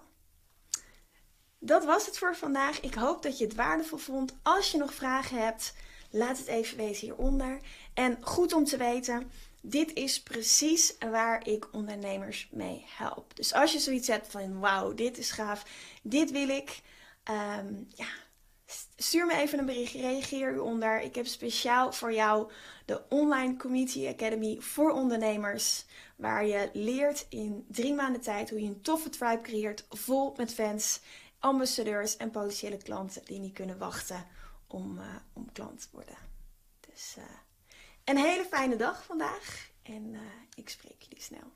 Dat 1.59 1.85
was 1.85 2.05
het 2.05 2.17
voor 2.17 2.35
vandaag. 2.35 2.79
Ik 2.79 2.93
hoop 2.93 3.21
dat 3.21 3.37
je 3.37 3.45
het 3.45 3.55
waardevol 3.55 3.97
vond. 3.97 4.35
Als 4.43 4.71
je 4.71 4.77
nog 4.77 4.93
vragen 4.93 5.37
hebt, 5.37 5.73
laat 6.11 6.37
het 6.37 6.47
even 6.47 6.77
weten 6.77 6.99
hieronder. 6.99 7.59
En 7.93 8.17
goed 8.21 8.53
om 8.53 8.63
te 8.63 8.77
weten, 8.77 9.31
dit 9.69 9.93
is 9.93 10.23
precies 10.23 10.95
waar 10.97 11.47
ik 11.47 11.67
ondernemers 11.71 12.49
mee 12.51 12.85
help. 12.87 13.35
Dus 13.35 13.53
als 13.53 13.73
je 13.73 13.79
zoiets 13.79 14.07
hebt 14.07 14.27
van 14.27 14.59
wauw, 14.59 14.93
dit 14.93 15.17
is 15.17 15.31
gaaf, 15.31 15.65
dit 16.01 16.31
wil 16.31 16.49
ik, 16.49 16.81
ehm, 17.23 17.73
ja, 17.95 18.07
stuur 18.95 19.25
me 19.25 19.33
even 19.33 19.59
een 19.59 19.65
bericht, 19.65 19.93
reageer 19.93 20.53
u 20.53 20.57
onder. 20.57 21.01
Ik 21.01 21.15
heb 21.15 21.25
speciaal 21.25 21.93
voor 21.93 22.13
jou 22.13 22.51
de 22.85 23.03
Online 23.09 23.57
Community 23.57 24.07
Academy 24.07 24.57
voor 24.59 24.91
ondernemers, 24.91 25.85
waar 26.15 26.45
je 26.45 26.69
leert 26.73 27.25
in 27.29 27.65
drie 27.67 27.93
maanden 27.93 28.21
tijd 28.21 28.49
hoe 28.49 28.61
je 28.61 28.67
een 28.67 28.81
toffe 28.81 29.09
tribe 29.09 29.41
creëert, 29.41 29.85
vol 29.89 30.33
met 30.37 30.53
fans, 30.53 30.99
ambassadeurs 31.39 32.17
en 32.17 32.31
potentiële 32.31 32.77
klanten 32.77 33.25
die 33.25 33.39
niet 33.39 33.53
kunnen 33.53 33.77
wachten 33.77 34.25
om, 34.67 34.97
uh, 34.97 35.15
om 35.33 35.51
klant 35.51 35.81
te 35.81 35.87
worden. 35.91 36.17
Dus... 36.79 37.15
Uh, 37.17 37.23
een 38.07 38.17
hele 38.17 38.45
fijne 38.49 38.75
dag 38.75 39.03
vandaag 39.05 39.69
en 39.83 40.13
uh, 40.13 40.19
ik 40.55 40.69
spreek 40.69 41.01
jullie 41.01 41.23
snel. 41.23 41.55